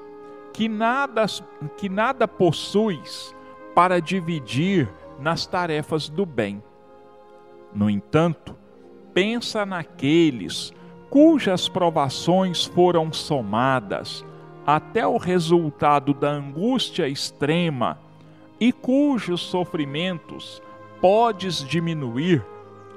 que 0.53 0.69
nada, 0.69 1.27
que 1.77 1.89
nada 1.89 2.29
possuis 2.29 3.35
para 3.75 4.01
dividir 4.01 4.89
nas 5.19 5.47
tarefas 5.47 6.09
do 6.09 6.25
bem. 6.27 6.63
No 7.75 7.89
entanto, 7.91 8.57
pensa 9.13 9.65
naqueles 9.65 10.73
cujas 11.11 11.69
provações 11.69 12.65
foram 12.65 13.13
somadas 13.13 14.25
até 14.67 15.07
o 15.07 15.17
resultado 15.17 16.15
da 16.15 16.31
angústia 16.31 17.09
extrema 17.09 17.99
e 18.59 18.73
cujos 18.73 19.43
sofrimentos 19.43 20.63
podes 21.01 21.59
diminuir 21.59 22.45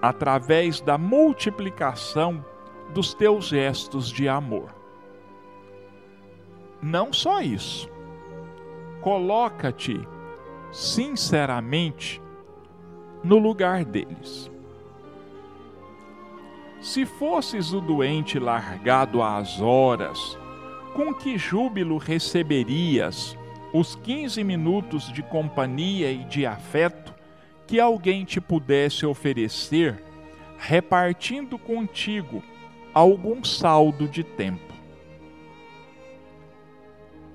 através 0.01 0.79
da 0.79 0.97
multiplicação 0.97 2.43
dos 2.93 3.13
teus 3.13 3.45
gestos 3.45 4.09
de 4.09 4.29
amor. 4.29 4.73
Não 6.81 7.11
só 7.11 7.41
isso. 7.41 7.89
Coloca-te 9.01 10.07
sinceramente 10.71 12.21
no 13.23 13.37
lugar 13.37 13.83
deles. 13.83 14.51
Se 16.79 17.05
fosses 17.05 17.73
o 17.73 17.81
doente 17.81 18.39
largado 18.39 19.21
às 19.21 19.59
horas, 19.59 20.37
com 20.93 21.13
que 21.13 21.37
júbilo 21.37 21.97
receberias 21.97 23.37
os 23.73 23.95
15 23.95 24.43
minutos 24.43 25.11
de 25.11 25.21
companhia 25.21 26.11
e 26.11 26.23
de 26.23 26.45
afeto 26.45 27.13
que 27.65 27.79
alguém 27.79 28.23
te 28.23 28.39
pudesse 28.39 29.05
oferecer, 29.05 30.03
repartindo 30.57 31.57
contigo 31.57 32.41
algum 32.93 33.43
saldo 33.43 34.07
de 34.07 34.23
tempo? 34.23 34.66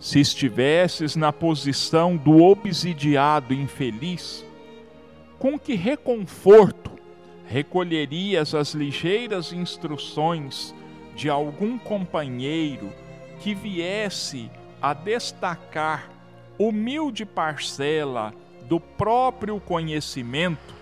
Se 0.02 0.18
estivesses 0.18 1.14
na 1.14 1.32
posição 1.32 2.16
do 2.16 2.42
obsidiado 2.42 3.54
infeliz, 3.54 4.44
com 5.38 5.56
que 5.56 5.74
reconforto 5.74 6.90
recolherias 7.46 8.52
as 8.52 8.74
ligeiras 8.74 9.52
instruções 9.52 10.74
de 11.14 11.30
algum 11.30 11.78
companheiro 11.78 12.92
que 13.38 13.54
viesse 13.54 14.50
a 14.82 14.92
destacar 14.92 16.10
humilde 16.58 17.24
parcela 17.24 18.34
do 18.68 18.80
próprio 18.80 19.60
conhecimento, 19.60 20.74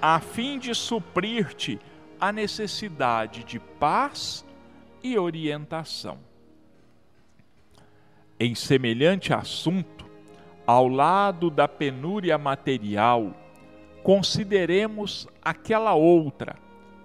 a 0.00 0.18
fim 0.18 0.58
de 0.58 0.74
suprir-te 0.74 1.78
a 2.18 2.32
necessidade 2.32 3.44
de 3.44 3.58
paz 3.58 4.46
e 5.02 5.18
orientação. 5.18 6.16
Em 8.38 8.54
semelhante 8.54 9.32
assunto, 9.32 10.04
ao 10.66 10.88
lado 10.88 11.48
da 11.48 11.66
penúria 11.66 12.36
material, 12.36 13.34
consideremos 14.02 15.26
aquela 15.42 15.94
outra, 15.94 16.56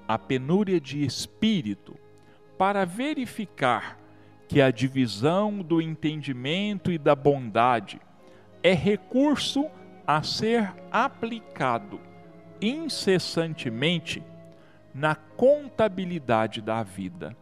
a 0.07 0.19
penúria 0.19 0.79
de 0.79 1.05
espírito, 1.05 1.97
para 2.57 2.85
verificar 2.85 3.97
que 4.47 4.61
a 4.61 4.69
divisão 4.69 5.59
do 5.61 5.81
entendimento 5.81 6.91
e 6.91 6.97
da 6.97 7.15
bondade 7.15 8.01
é 8.61 8.73
recurso 8.73 9.69
a 10.05 10.21
ser 10.21 10.73
aplicado 10.91 11.99
incessantemente 12.61 14.21
na 14.93 15.15
contabilidade 15.15 16.61
da 16.61 16.83
vida. 16.83 17.35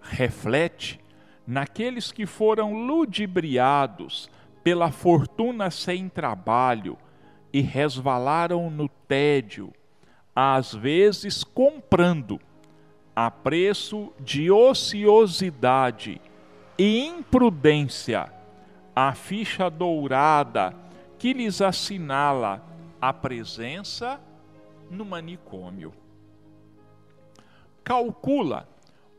Reflete 0.00 1.00
naqueles 1.46 2.12
que 2.12 2.26
foram 2.26 2.86
ludibriados 2.86 4.30
pela 4.62 4.90
fortuna 4.90 5.70
sem 5.70 6.08
trabalho 6.08 6.96
e 7.52 7.60
resvalaram 7.60 8.70
no 8.70 8.88
tédio, 8.88 9.72
às 10.34 10.74
vezes 10.74 11.44
comprando, 11.44 12.40
a 13.14 13.30
preço 13.30 14.10
de 14.18 14.50
ociosidade 14.50 16.20
e 16.78 17.04
imprudência, 17.04 18.32
a 18.96 19.12
ficha 19.14 19.68
dourada 19.68 20.74
que 21.18 21.34
lhes 21.34 21.60
assinala 21.60 22.64
a 23.00 23.12
presença 23.12 24.18
no 24.90 25.04
manicômio. 25.04 25.92
Calcula 27.84 28.66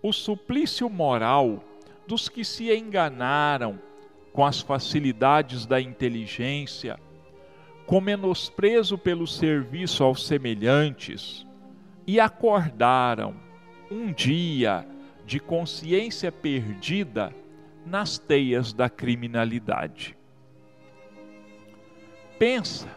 o 0.02 0.12
suplício 0.12 0.90
moral 0.90 1.64
dos 2.08 2.30
que 2.30 2.44
se 2.44 2.74
enganaram 2.74 3.80
com 4.32 4.44
as 4.44 4.62
facilidades 4.62 5.66
da 5.66 5.80
inteligência, 5.80 7.00
com 7.86 8.02
menosprezo 8.02 8.98
pelo 8.98 9.28
serviço 9.28 10.04
aos 10.04 10.26
semelhantes, 10.26 11.46
e 12.06 12.20
acordaram 12.20 13.36
um 13.90 14.12
dia 14.12 14.86
de 15.26 15.40
consciência 15.40 16.32
perdida 16.32 17.34
nas 17.86 18.18
teias 18.18 18.74
da 18.74 18.90
criminalidade. 18.90 20.18
Pensa 22.40 22.90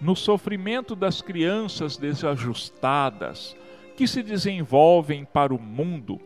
no 0.00 0.16
sofrimento 0.16 0.96
das 0.96 1.22
crianças 1.22 1.96
desajustadas 1.96 3.56
que 3.96 4.06
se 4.06 4.22
desenvolvem 4.22 5.24
para 5.24 5.54
o 5.54 5.60
mundo 5.60 6.18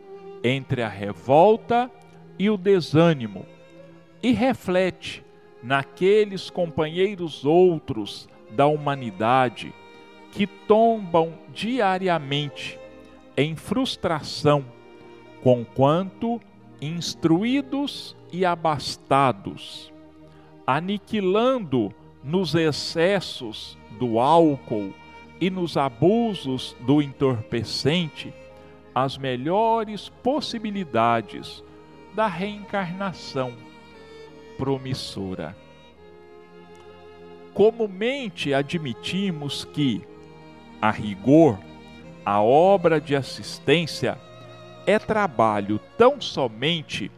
entre 0.43 0.81
a 0.81 0.87
revolta 0.87 1.91
e 2.37 2.49
o 2.49 2.57
desânimo, 2.57 3.45
e 4.21 4.31
reflete 4.31 5.23
naqueles 5.61 6.49
companheiros 6.49 7.45
outros 7.45 8.27
da 8.51 8.67
humanidade 8.67 9.73
que 10.31 10.45
tombam 10.45 11.33
diariamente 11.53 12.79
em 13.37 13.55
frustração, 13.55 14.65
conquanto 15.41 16.41
instruídos 16.81 18.15
e 18.31 18.45
abastados, 18.45 19.91
aniquilando 20.67 21.93
nos 22.23 22.53
excessos 22.55 23.77
do 23.99 24.19
álcool 24.19 24.93
e 25.39 25.49
nos 25.49 25.77
abusos 25.77 26.75
do 26.81 27.01
entorpecente 27.01 28.33
as 28.93 29.17
melhores 29.17 30.09
possibilidades 30.23 31.63
da 32.15 32.27
reencarnação 32.27 33.53
promissora. 34.57 35.55
Comumente 37.53 38.53
admitimos 38.53 39.65
que, 39.65 40.01
a 40.81 40.91
rigor, 40.91 41.59
a 42.25 42.41
obra 42.41 43.01
de 43.01 43.15
assistência 43.15 44.17
é 44.87 44.97
trabalho 44.97 45.79
tão 45.97 46.21
somente 46.21 47.11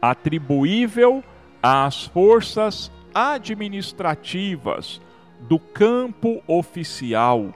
atribuível 0.00 1.24
às 1.62 2.04
forças 2.04 2.92
administrativas 3.14 5.00
do 5.40 5.58
campo 5.58 6.42
oficial, 6.46 7.54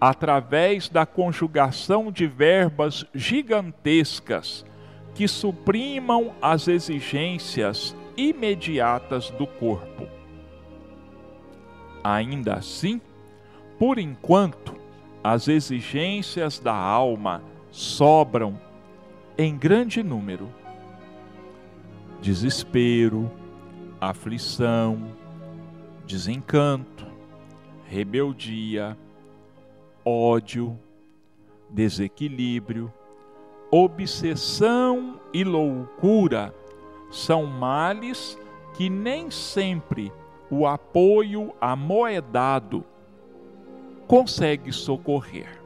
através 0.00 0.88
da 0.88 1.04
conjugação 1.04 2.12
de 2.12 2.26
verbas 2.26 3.04
gigantescas 3.14 4.64
que 5.14 5.26
suprimam 5.26 6.32
as 6.40 6.68
exigências 6.68 7.96
imediatas 8.16 9.30
do 9.30 9.46
corpo. 9.46 10.06
Ainda 12.02 12.54
assim, 12.54 13.00
por 13.78 13.98
enquanto, 13.98 14.74
as 15.22 15.48
exigências 15.48 16.58
da 16.58 16.74
alma 16.74 17.42
sobram 17.70 18.58
em 19.36 19.56
grande 19.56 20.02
número. 20.02 20.48
Desespero, 22.20 23.30
aflição, 24.00 25.12
desencanto, 26.06 27.06
rebeldia, 27.84 28.96
ódio, 30.04 30.78
desequilíbrio, 31.70 32.92
obsessão 33.70 35.20
e 35.32 35.44
loucura 35.44 36.54
são 37.10 37.46
males 37.46 38.38
que 38.74 38.88
nem 38.88 39.30
sempre 39.30 40.12
o 40.50 40.66
apoio 40.66 41.52
amoedado 41.60 42.84
consegue 44.06 44.72
socorrer. 44.72 45.60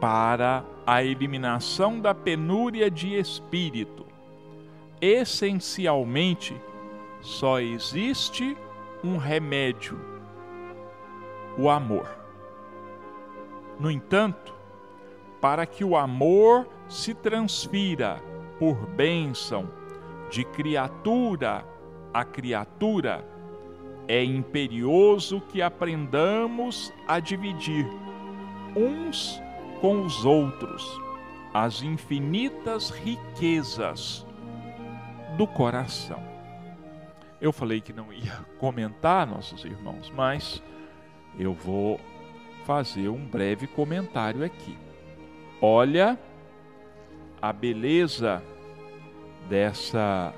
Para 0.00 0.64
a 0.86 1.02
eliminação 1.02 2.00
da 2.00 2.14
penúria 2.14 2.90
de 2.90 3.14
espírito, 3.14 4.06
essencialmente 5.00 6.56
só 7.20 7.60
existe 7.60 8.56
um 9.02 9.16
remédio: 9.16 10.00
o 11.56 11.68
amor. 11.68 12.08
No 13.78 13.90
entanto, 13.90 14.57
para 15.40 15.66
que 15.66 15.84
o 15.84 15.96
amor 15.96 16.68
se 16.88 17.14
transfira 17.14 18.22
por 18.58 18.86
bênção 18.86 19.70
de 20.30 20.44
criatura 20.44 21.64
a 22.12 22.24
criatura, 22.24 23.24
é 24.06 24.24
imperioso 24.24 25.40
que 25.40 25.60
aprendamos 25.60 26.92
a 27.06 27.20
dividir 27.20 27.86
uns 28.74 29.40
com 29.80 30.04
os 30.04 30.24
outros 30.24 31.00
as 31.52 31.82
infinitas 31.82 32.90
riquezas 32.90 34.26
do 35.36 35.46
coração. 35.46 36.22
Eu 37.40 37.52
falei 37.52 37.80
que 37.80 37.92
não 37.92 38.12
ia 38.12 38.44
comentar, 38.58 39.26
nossos 39.26 39.64
irmãos, 39.64 40.12
mas 40.14 40.62
eu 41.38 41.52
vou 41.54 42.00
fazer 42.64 43.08
um 43.08 43.24
breve 43.24 43.66
comentário 43.66 44.44
aqui. 44.44 44.76
Olha 45.60 46.18
a 47.42 47.52
beleza 47.52 48.42
dessa 49.48 50.32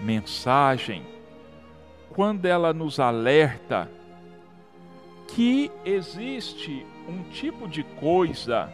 mensagem 0.00 1.04
quando 2.10 2.46
ela 2.46 2.72
nos 2.72 3.00
alerta 3.00 3.90
que 5.28 5.70
existe 5.84 6.86
um 7.08 7.22
tipo 7.30 7.66
de 7.66 7.82
coisa 7.82 8.72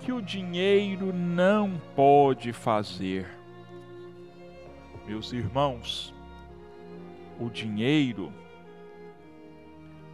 que 0.00 0.12
o 0.12 0.20
dinheiro 0.20 1.12
não 1.12 1.80
pode 1.94 2.52
fazer. 2.52 3.26
Meus 5.06 5.32
irmãos, 5.32 6.12
o 7.38 7.48
dinheiro 7.48 8.32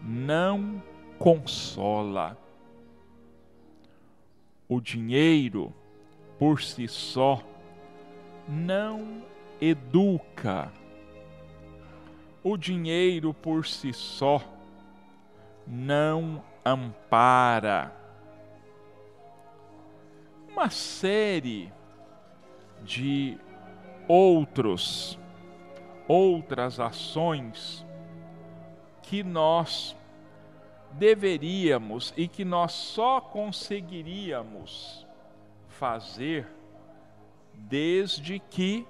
não 0.02 0.82
consola. 1.18 2.36
O 4.68 4.80
dinheiro, 4.80 5.72
por 6.38 6.60
si 6.60 6.86
só, 6.86 7.42
não 8.46 9.22
educa. 9.60 10.70
O 12.42 12.56
dinheiro 12.56 13.32
por 13.32 13.66
si 13.66 13.92
só 13.92 14.42
não 15.66 16.42
ampara. 16.64 17.92
Uma 20.48 20.70
série 20.70 21.72
de 22.84 23.38
outros 24.06 25.18
outras 26.08 26.80
ações 26.80 27.86
que 29.02 29.22
nós 29.22 29.94
deveríamos 30.92 32.12
e 32.16 32.26
que 32.26 32.44
nós 32.44 32.72
só 32.72 33.20
conseguiríamos 33.20 35.06
fazer 35.68 36.46
desde 37.54 38.38
que 38.38 38.86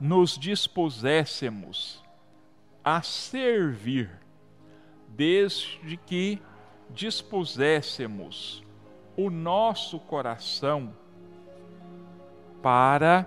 nos 0.00 0.38
dispuséssemos 0.38 2.02
a 2.84 3.02
servir, 3.02 4.10
desde 5.08 5.96
que 5.96 6.40
dispuséssemos 6.90 8.62
o 9.16 9.30
nosso 9.30 9.98
coração 9.98 10.94
para 12.62 13.26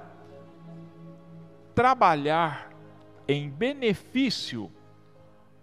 trabalhar 1.74 2.72
em 3.28 3.50
benefício 3.50 4.72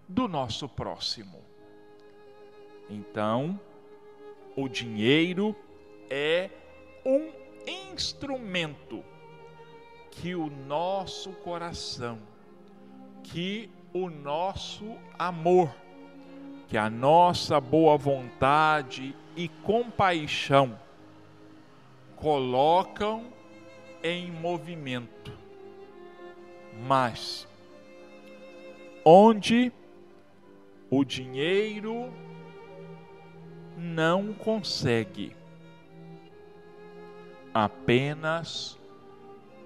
do 0.09 0.29
nosso 0.29 0.69
próximo. 0.69 1.46
Então, 2.89 3.59
o 4.57 4.69
dinheiro 4.69 5.55
é 6.09 6.51
um 7.05 7.31
instrumento 7.67 9.05
que 10.11 10.35
o 10.35 10.49
nosso 10.49 11.33
coração, 11.33 12.19
que 13.23 13.69
o 13.93 14.09
nosso 14.09 14.97
amor, 15.19 15.75
que 16.69 16.77
a 16.77 16.89
nossa 16.89 17.61
boa 17.61 17.97
vontade 17.97 19.15
e 19.37 19.49
compaixão 19.49 20.79
colocam 22.17 23.27
em 24.03 24.31
movimento. 24.31 25.33
Mas 26.87 27.47
onde 29.05 29.73
o 30.91 31.05
dinheiro 31.05 32.13
não 33.77 34.33
consegue 34.33 35.37
apenas 37.53 38.79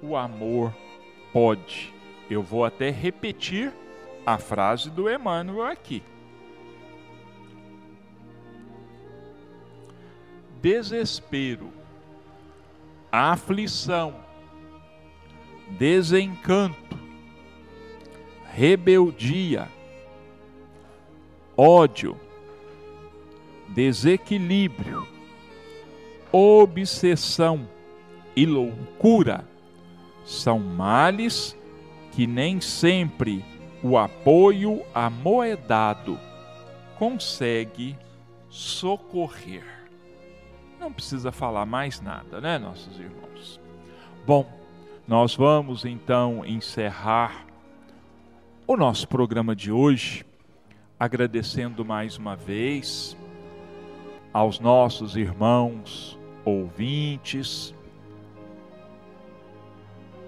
o 0.02 0.16
amor 0.16 0.74
pode. 1.32 1.92
Eu 2.30 2.42
vou 2.42 2.64
até 2.64 2.90
repetir 2.90 3.72
a 4.24 4.38
frase 4.38 4.90
do 4.90 5.10
Emmanuel 5.10 5.66
aqui. 5.66 6.02
Desespero, 10.62 11.72
aflição, 13.10 14.14
desencanto, 15.70 16.96
rebeldia, 18.52 19.66
ódio, 21.56 22.16
desequilíbrio, 23.70 25.06
obsessão, 26.32 27.68
e 28.36 28.46
loucura 28.46 29.44
São 30.24 30.58
males 30.58 31.56
que 32.12 32.26
nem 32.26 32.60
sempre 32.60 33.44
o 33.82 33.96
apoio 33.96 34.82
amoedado 34.94 36.18
consegue 36.98 37.96
socorrer. 38.48 39.64
Não 40.78 40.92
precisa 40.92 41.32
falar 41.32 41.64
mais 41.64 42.00
nada, 42.00 42.40
né, 42.40 42.58
nossos 42.58 42.98
irmãos? 42.98 43.60
Bom, 44.26 44.46
nós 45.08 45.34
vamos 45.34 45.84
então 45.84 46.44
encerrar 46.44 47.46
o 48.66 48.76
nosso 48.76 49.08
programa 49.08 49.56
de 49.56 49.72
hoje, 49.72 50.24
agradecendo 50.98 51.84
mais 51.84 52.18
uma 52.18 52.36
vez 52.36 53.16
aos 54.32 54.60
nossos 54.60 55.16
irmãos 55.16 56.18
ouvintes, 56.44 57.74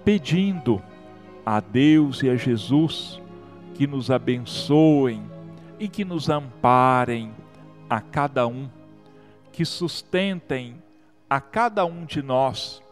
pedindo 0.05 0.83
a 1.47 1.61
Deus 1.61 2.23
e 2.23 2.29
a 2.29 2.37
Jesus 2.37 3.21
que 3.75 3.87
nos 3.87 4.11
abençoem 4.11 5.23
e 5.79 5.89
que 5.89 6.05
nos 6.05 6.29
amparem 6.29 7.33
a 7.89 8.01
cada 8.01 8.47
um, 8.47 8.69
que 9.51 9.65
sustentem 9.65 10.83
a 11.29 11.41
cada 11.41 11.85
um 11.85 12.05
de 12.05 12.23
nós 12.23 12.83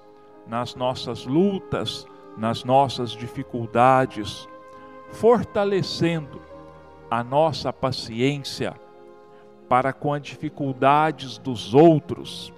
nas 0.46 0.74
nossas 0.74 1.26
lutas, 1.26 2.06
nas 2.36 2.64
nossas 2.64 3.12
dificuldades, 3.12 4.48
fortalecendo 5.12 6.40
a 7.10 7.22
nossa 7.22 7.72
paciência 7.72 8.74
para 9.70 9.92
com 9.92 10.12
as 10.12 10.20
dificuldades 10.20 11.38
dos 11.38 11.74
outros, 11.74 12.52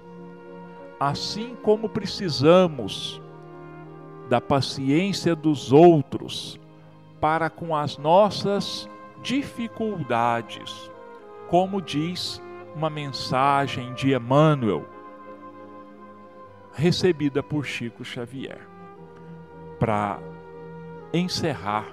assim 0.99 1.55
como 1.61 1.87
precisamos 1.87 3.21
da 4.27 4.41
paciência 4.41 5.35
dos 5.35 5.71
outros 5.71 6.59
para 7.21 7.51
com 7.51 7.75
as 7.75 7.99
nossas 7.99 8.89
dificuldades, 9.21 10.91
como 11.49 11.79
diz 11.79 12.41
uma 12.75 12.89
mensagem 12.89 13.93
de 13.93 14.15
Emmanuel, 14.15 14.83
recebida 16.73 17.43
por 17.43 17.63
Chico 17.63 18.03
Xavier. 18.03 18.67
Para 19.79 20.19
encerrar, 21.13 21.85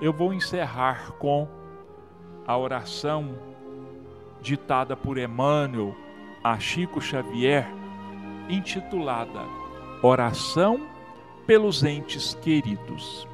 eu 0.00 0.12
vou 0.12 0.34
encerrar 0.34 1.12
com 1.20 1.46
a 2.44 2.58
oração 2.58 3.45
ditada 4.46 4.96
por 4.96 5.18
Emmanuel 5.18 5.96
a 6.42 6.56
Chico 6.60 7.00
Xavier, 7.00 7.66
intitulada 8.48 9.42
Oração 10.00 10.86
pelos 11.44 11.82
entes 11.82 12.34
queridos. 12.34 13.26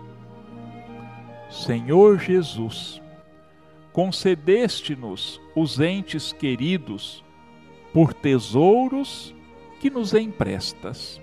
Senhor 1.50 2.18
Jesus, 2.18 3.02
concedeste-nos 3.92 5.38
os 5.54 5.78
entes 5.78 6.32
queridos 6.32 7.22
por 7.92 8.14
tesouros 8.14 9.34
que 9.80 9.90
nos 9.90 10.14
emprestas. 10.14 11.20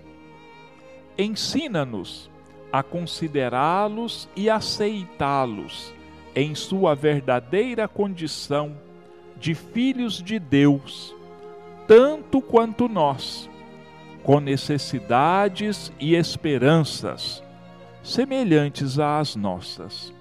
Ensina-nos 1.18 2.30
a 2.72 2.84
considerá-los 2.84 4.30
e 4.36 4.52
aceitá-los 4.52 5.92
em 6.36 6.54
sua 6.54 6.94
verdadeira 6.94 7.88
condição 7.88 8.78
de 9.40 9.56
filhos 9.56 10.22
de 10.22 10.38
Deus, 10.38 11.16
tanto 11.88 12.42
quanto 12.42 12.88
nós 12.88 13.50
com 14.24 14.40
necessidades 14.40 15.92
e 16.00 16.14
esperanças 16.14 17.42
semelhantes 18.04 19.00
às 19.00 19.36
nossas. 19.36 20.14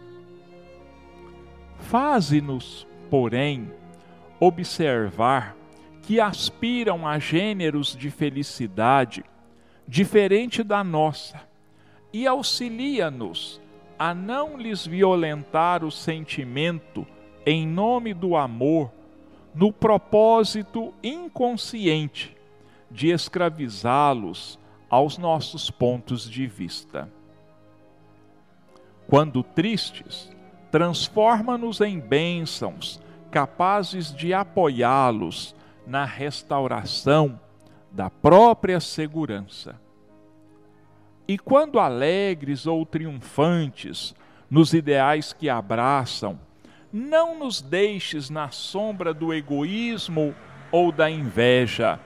Faze-nos, 1.79 2.87
porém, 3.11 3.71
observar 4.41 5.57
que 6.03 6.21
aspiram 6.21 7.07
a 7.07 7.19
gêneros 7.19 7.97
de 7.97 8.11
felicidade 8.11 9.25
diferente 9.87 10.62
da 10.62 10.83
nossa 10.85 11.41
e 12.12 12.27
auxilia-nos 12.27 13.61
a 13.99 14.14
não 14.14 14.57
lhes 14.57 14.87
violentar 14.87 15.85
o 15.85 15.91
sentimento 15.91 17.07
em 17.45 17.66
nome 17.66 18.14
do 18.14 18.37
amor 18.37 18.93
no 19.55 19.73
propósito 19.73 20.93
inconsciente 21.03 22.37
de 22.91 23.11
escravizá-los 23.11 24.59
aos 24.89 25.19
nossos 25.19 25.71
pontos 25.71 26.29
de 26.29 26.47
vista. 26.47 27.09
Quando 29.07 29.43
tristes, 29.43 30.31
transforma-nos 30.71 31.81
em 31.81 31.99
bênçãos 31.99 33.01
capazes 33.31 34.15
de 34.15 34.33
apoiá-los 34.33 35.55
na 35.87 36.05
restauração 36.05 37.41
da 37.91 38.11
própria 38.11 38.81
segurança. 38.81 39.81
E 41.27 41.39
quando 41.39 41.79
alegres 41.79 42.67
ou 42.67 42.87
triunfantes 42.87 44.15
nos 44.51 44.73
ideais 44.73 45.33
que 45.33 45.49
abraçam, 45.49 46.39
não 46.93 47.39
nos 47.39 47.61
deixes 47.61 48.30
na 48.30 48.51
sombra 48.51 49.12
do 49.12 49.32
egoísmo 49.32 50.34
ou 50.70 50.91
da 50.91 51.11
inveja, 51.11 52.01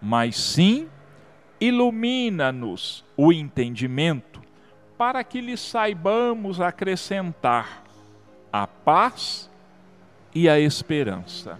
mas 0.00 0.36
sim 0.36 0.88
ilumina-nos 1.60 3.04
o 3.16 3.32
entendimento 3.32 4.40
para 4.96 5.22
que 5.24 5.40
lhe 5.40 5.56
saibamos 5.56 6.60
acrescentar 6.60 7.84
a 8.52 8.66
paz 8.66 9.50
e 10.34 10.48
a 10.48 10.58
esperança. 10.58 11.58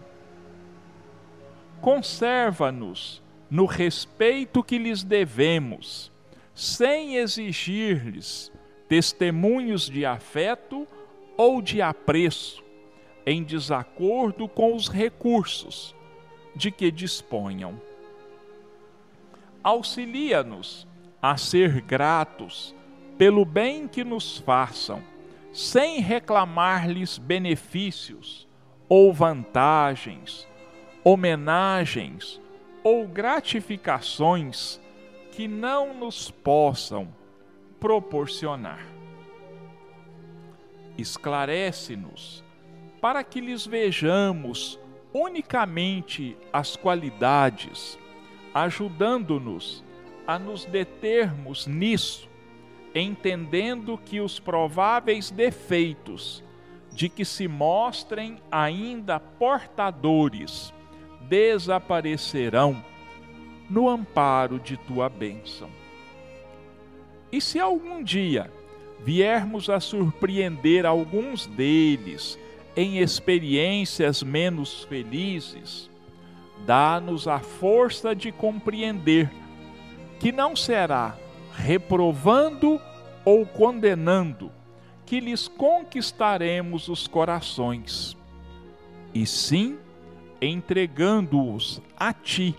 Conserva-nos 1.80 3.22
no 3.50 3.64
respeito 3.64 4.62
que 4.62 4.78
lhes 4.78 5.02
devemos, 5.02 6.12
sem 6.54 7.16
exigir-lhes 7.16 8.52
testemunhos 8.88 9.88
de 9.88 10.04
afeto 10.04 10.86
ou 11.40 11.62
de 11.62 11.80
apreço, 11.80 12.62
em 13.24 13.42
desacordo 13.42 14.46
com 14.46 14.76
os 14.76 14.88
recursos 14.88 15.94
de 16.54 16.70
que 16.70 16.90
disponham 16.90 17.80
auxilia-nos 19.64 20.86
a 21.22 21.38
ser 21.38 21.80
gratos 21.80 22.74
pelo 23.16 23.46
bem 23.46 23.88
que 23.88 24.04
nos 24.04 24.36
façam, 24.36 25.02
sem 25.50 26.00
reclamar-lhes 26.00 27.16
benefícios 27.16 28.46
ou 28.86 29.10
vantagens, 29.10 30.46
homenagens 31.02 32.38
ou 32.84 33.08
gratificações 33.08 34.78
que 35.32 35.48
não 35.48 35.94
nos 35.94 36.30
possam 36.30 37.08
proporcionar. 37.80 38.99
Esclarece-nos 40.98 42.44
para 43.00 43.24
que 43.24 43.40
lhes 43.40 43.66
vejamos 43.66 44.78
unicamente 45.12 46.36
as 46.52 46.76
qualidades 46.76 47.98
ajudando-nos 48.54 49.84
a 50.26 50.38
nos 50.38 50.64
determos 50.64 51.66
nisso, 51.66 52.28
entendendo 52.94 53.98
que 53.98 54.20
os 54.20 54.38
prováveis 54.38 55.30
defeitos 55.30 56.44
de 56.92 57.08
que 57.08 57.24
se 57.24 57.48
mostrem 57.48 58.38
ainda 58.50 59.18
portadores 59.20 60.72
desaparecerão 61.28 62.84
no 63.68 63.88
amparo 63.88 64.58
de 64.58 64.76
tua 64.76 65.08
bênção. 65.08 65.70
E 67.30 67.40
se 67.40 67.60
algum 67.60 68.02
dia 68.02 68.50
viermos 69.04 69.68
a 69.70 69.80
surpreender 69.80 70.84
alguns 70.84 71.46
deles 71.46 72.38
em 72.76 72.98
experiências 72.98 74.22
menos 74.22 74.84
felizes, 74.84 75.90
dá-nos 76.66 77.26
a 77.26 77.40
força 77.40 78.14
de 78.14 78.30
compreender 78.30 79.30
que 80.18 80.30
não 80.30 80.54
será 80.54 81.16
reprovando 81.52 82.80
ou 83.24 83.44
condenando 83.44 84.52
que 85.04 85.18
lhes 85.18 85.48
conquistaremos 85.48 86.88
os 86.88 87.08
corações, 87.08 88.16
e 89.12 89.26
sim 89.26 89.76
entregando-os 90.40 91.82
a 91.96 92.12
Ti, 92.12 92.54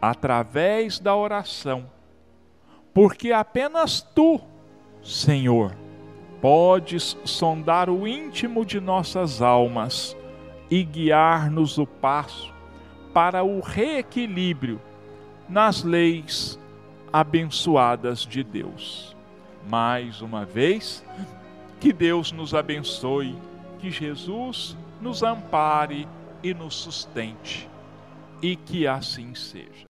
através 0.00 1.00
da 1.00 1.16
oração, 1.16 1.90
porque 2.94 3.32
apenas 3.32 4.00
Tu, 4.00 4.40
Senhor, 5.02 5.74
podes 6.40 7.16
sondar 7.24 7.90
o 7.90 8.06
íntimo 8.06 8.64
de 8.64 8.80
nossas 8.80 9.42
almas 9.42 10.16
e 10.70 10.82
guiar-nos 10.84 11.78
o 11.78 11.86
passo 11.86 12.52
para 13.12 13.42
o 13.42 13.60
reequilíbrio 13.60 14.80
nas 15.48 15.82
leis 15.82 16.58
abençoadas 17.12 18.20
de 18.20 18.42
Deus. 18.42 19.14
mais 19.68 20.20
uma 20.22 20.44
vez. 20.44 21.04
Que 21.78 21.92
Deus 21.92 22.32
nos 22.32 22.54
abençoe, 22.54 23.36
que 23.78 23.90
Jesus 23.90 24.76
nos 25.00 25.22
ampare 25.22 26.08
e 26.42 26.54
nos 26.54 26.74
sustente, 26.74 27.68
e 28.40 28.56
que 28.56 28.86
assim 28.86 29.34
seja. 29.34 29.91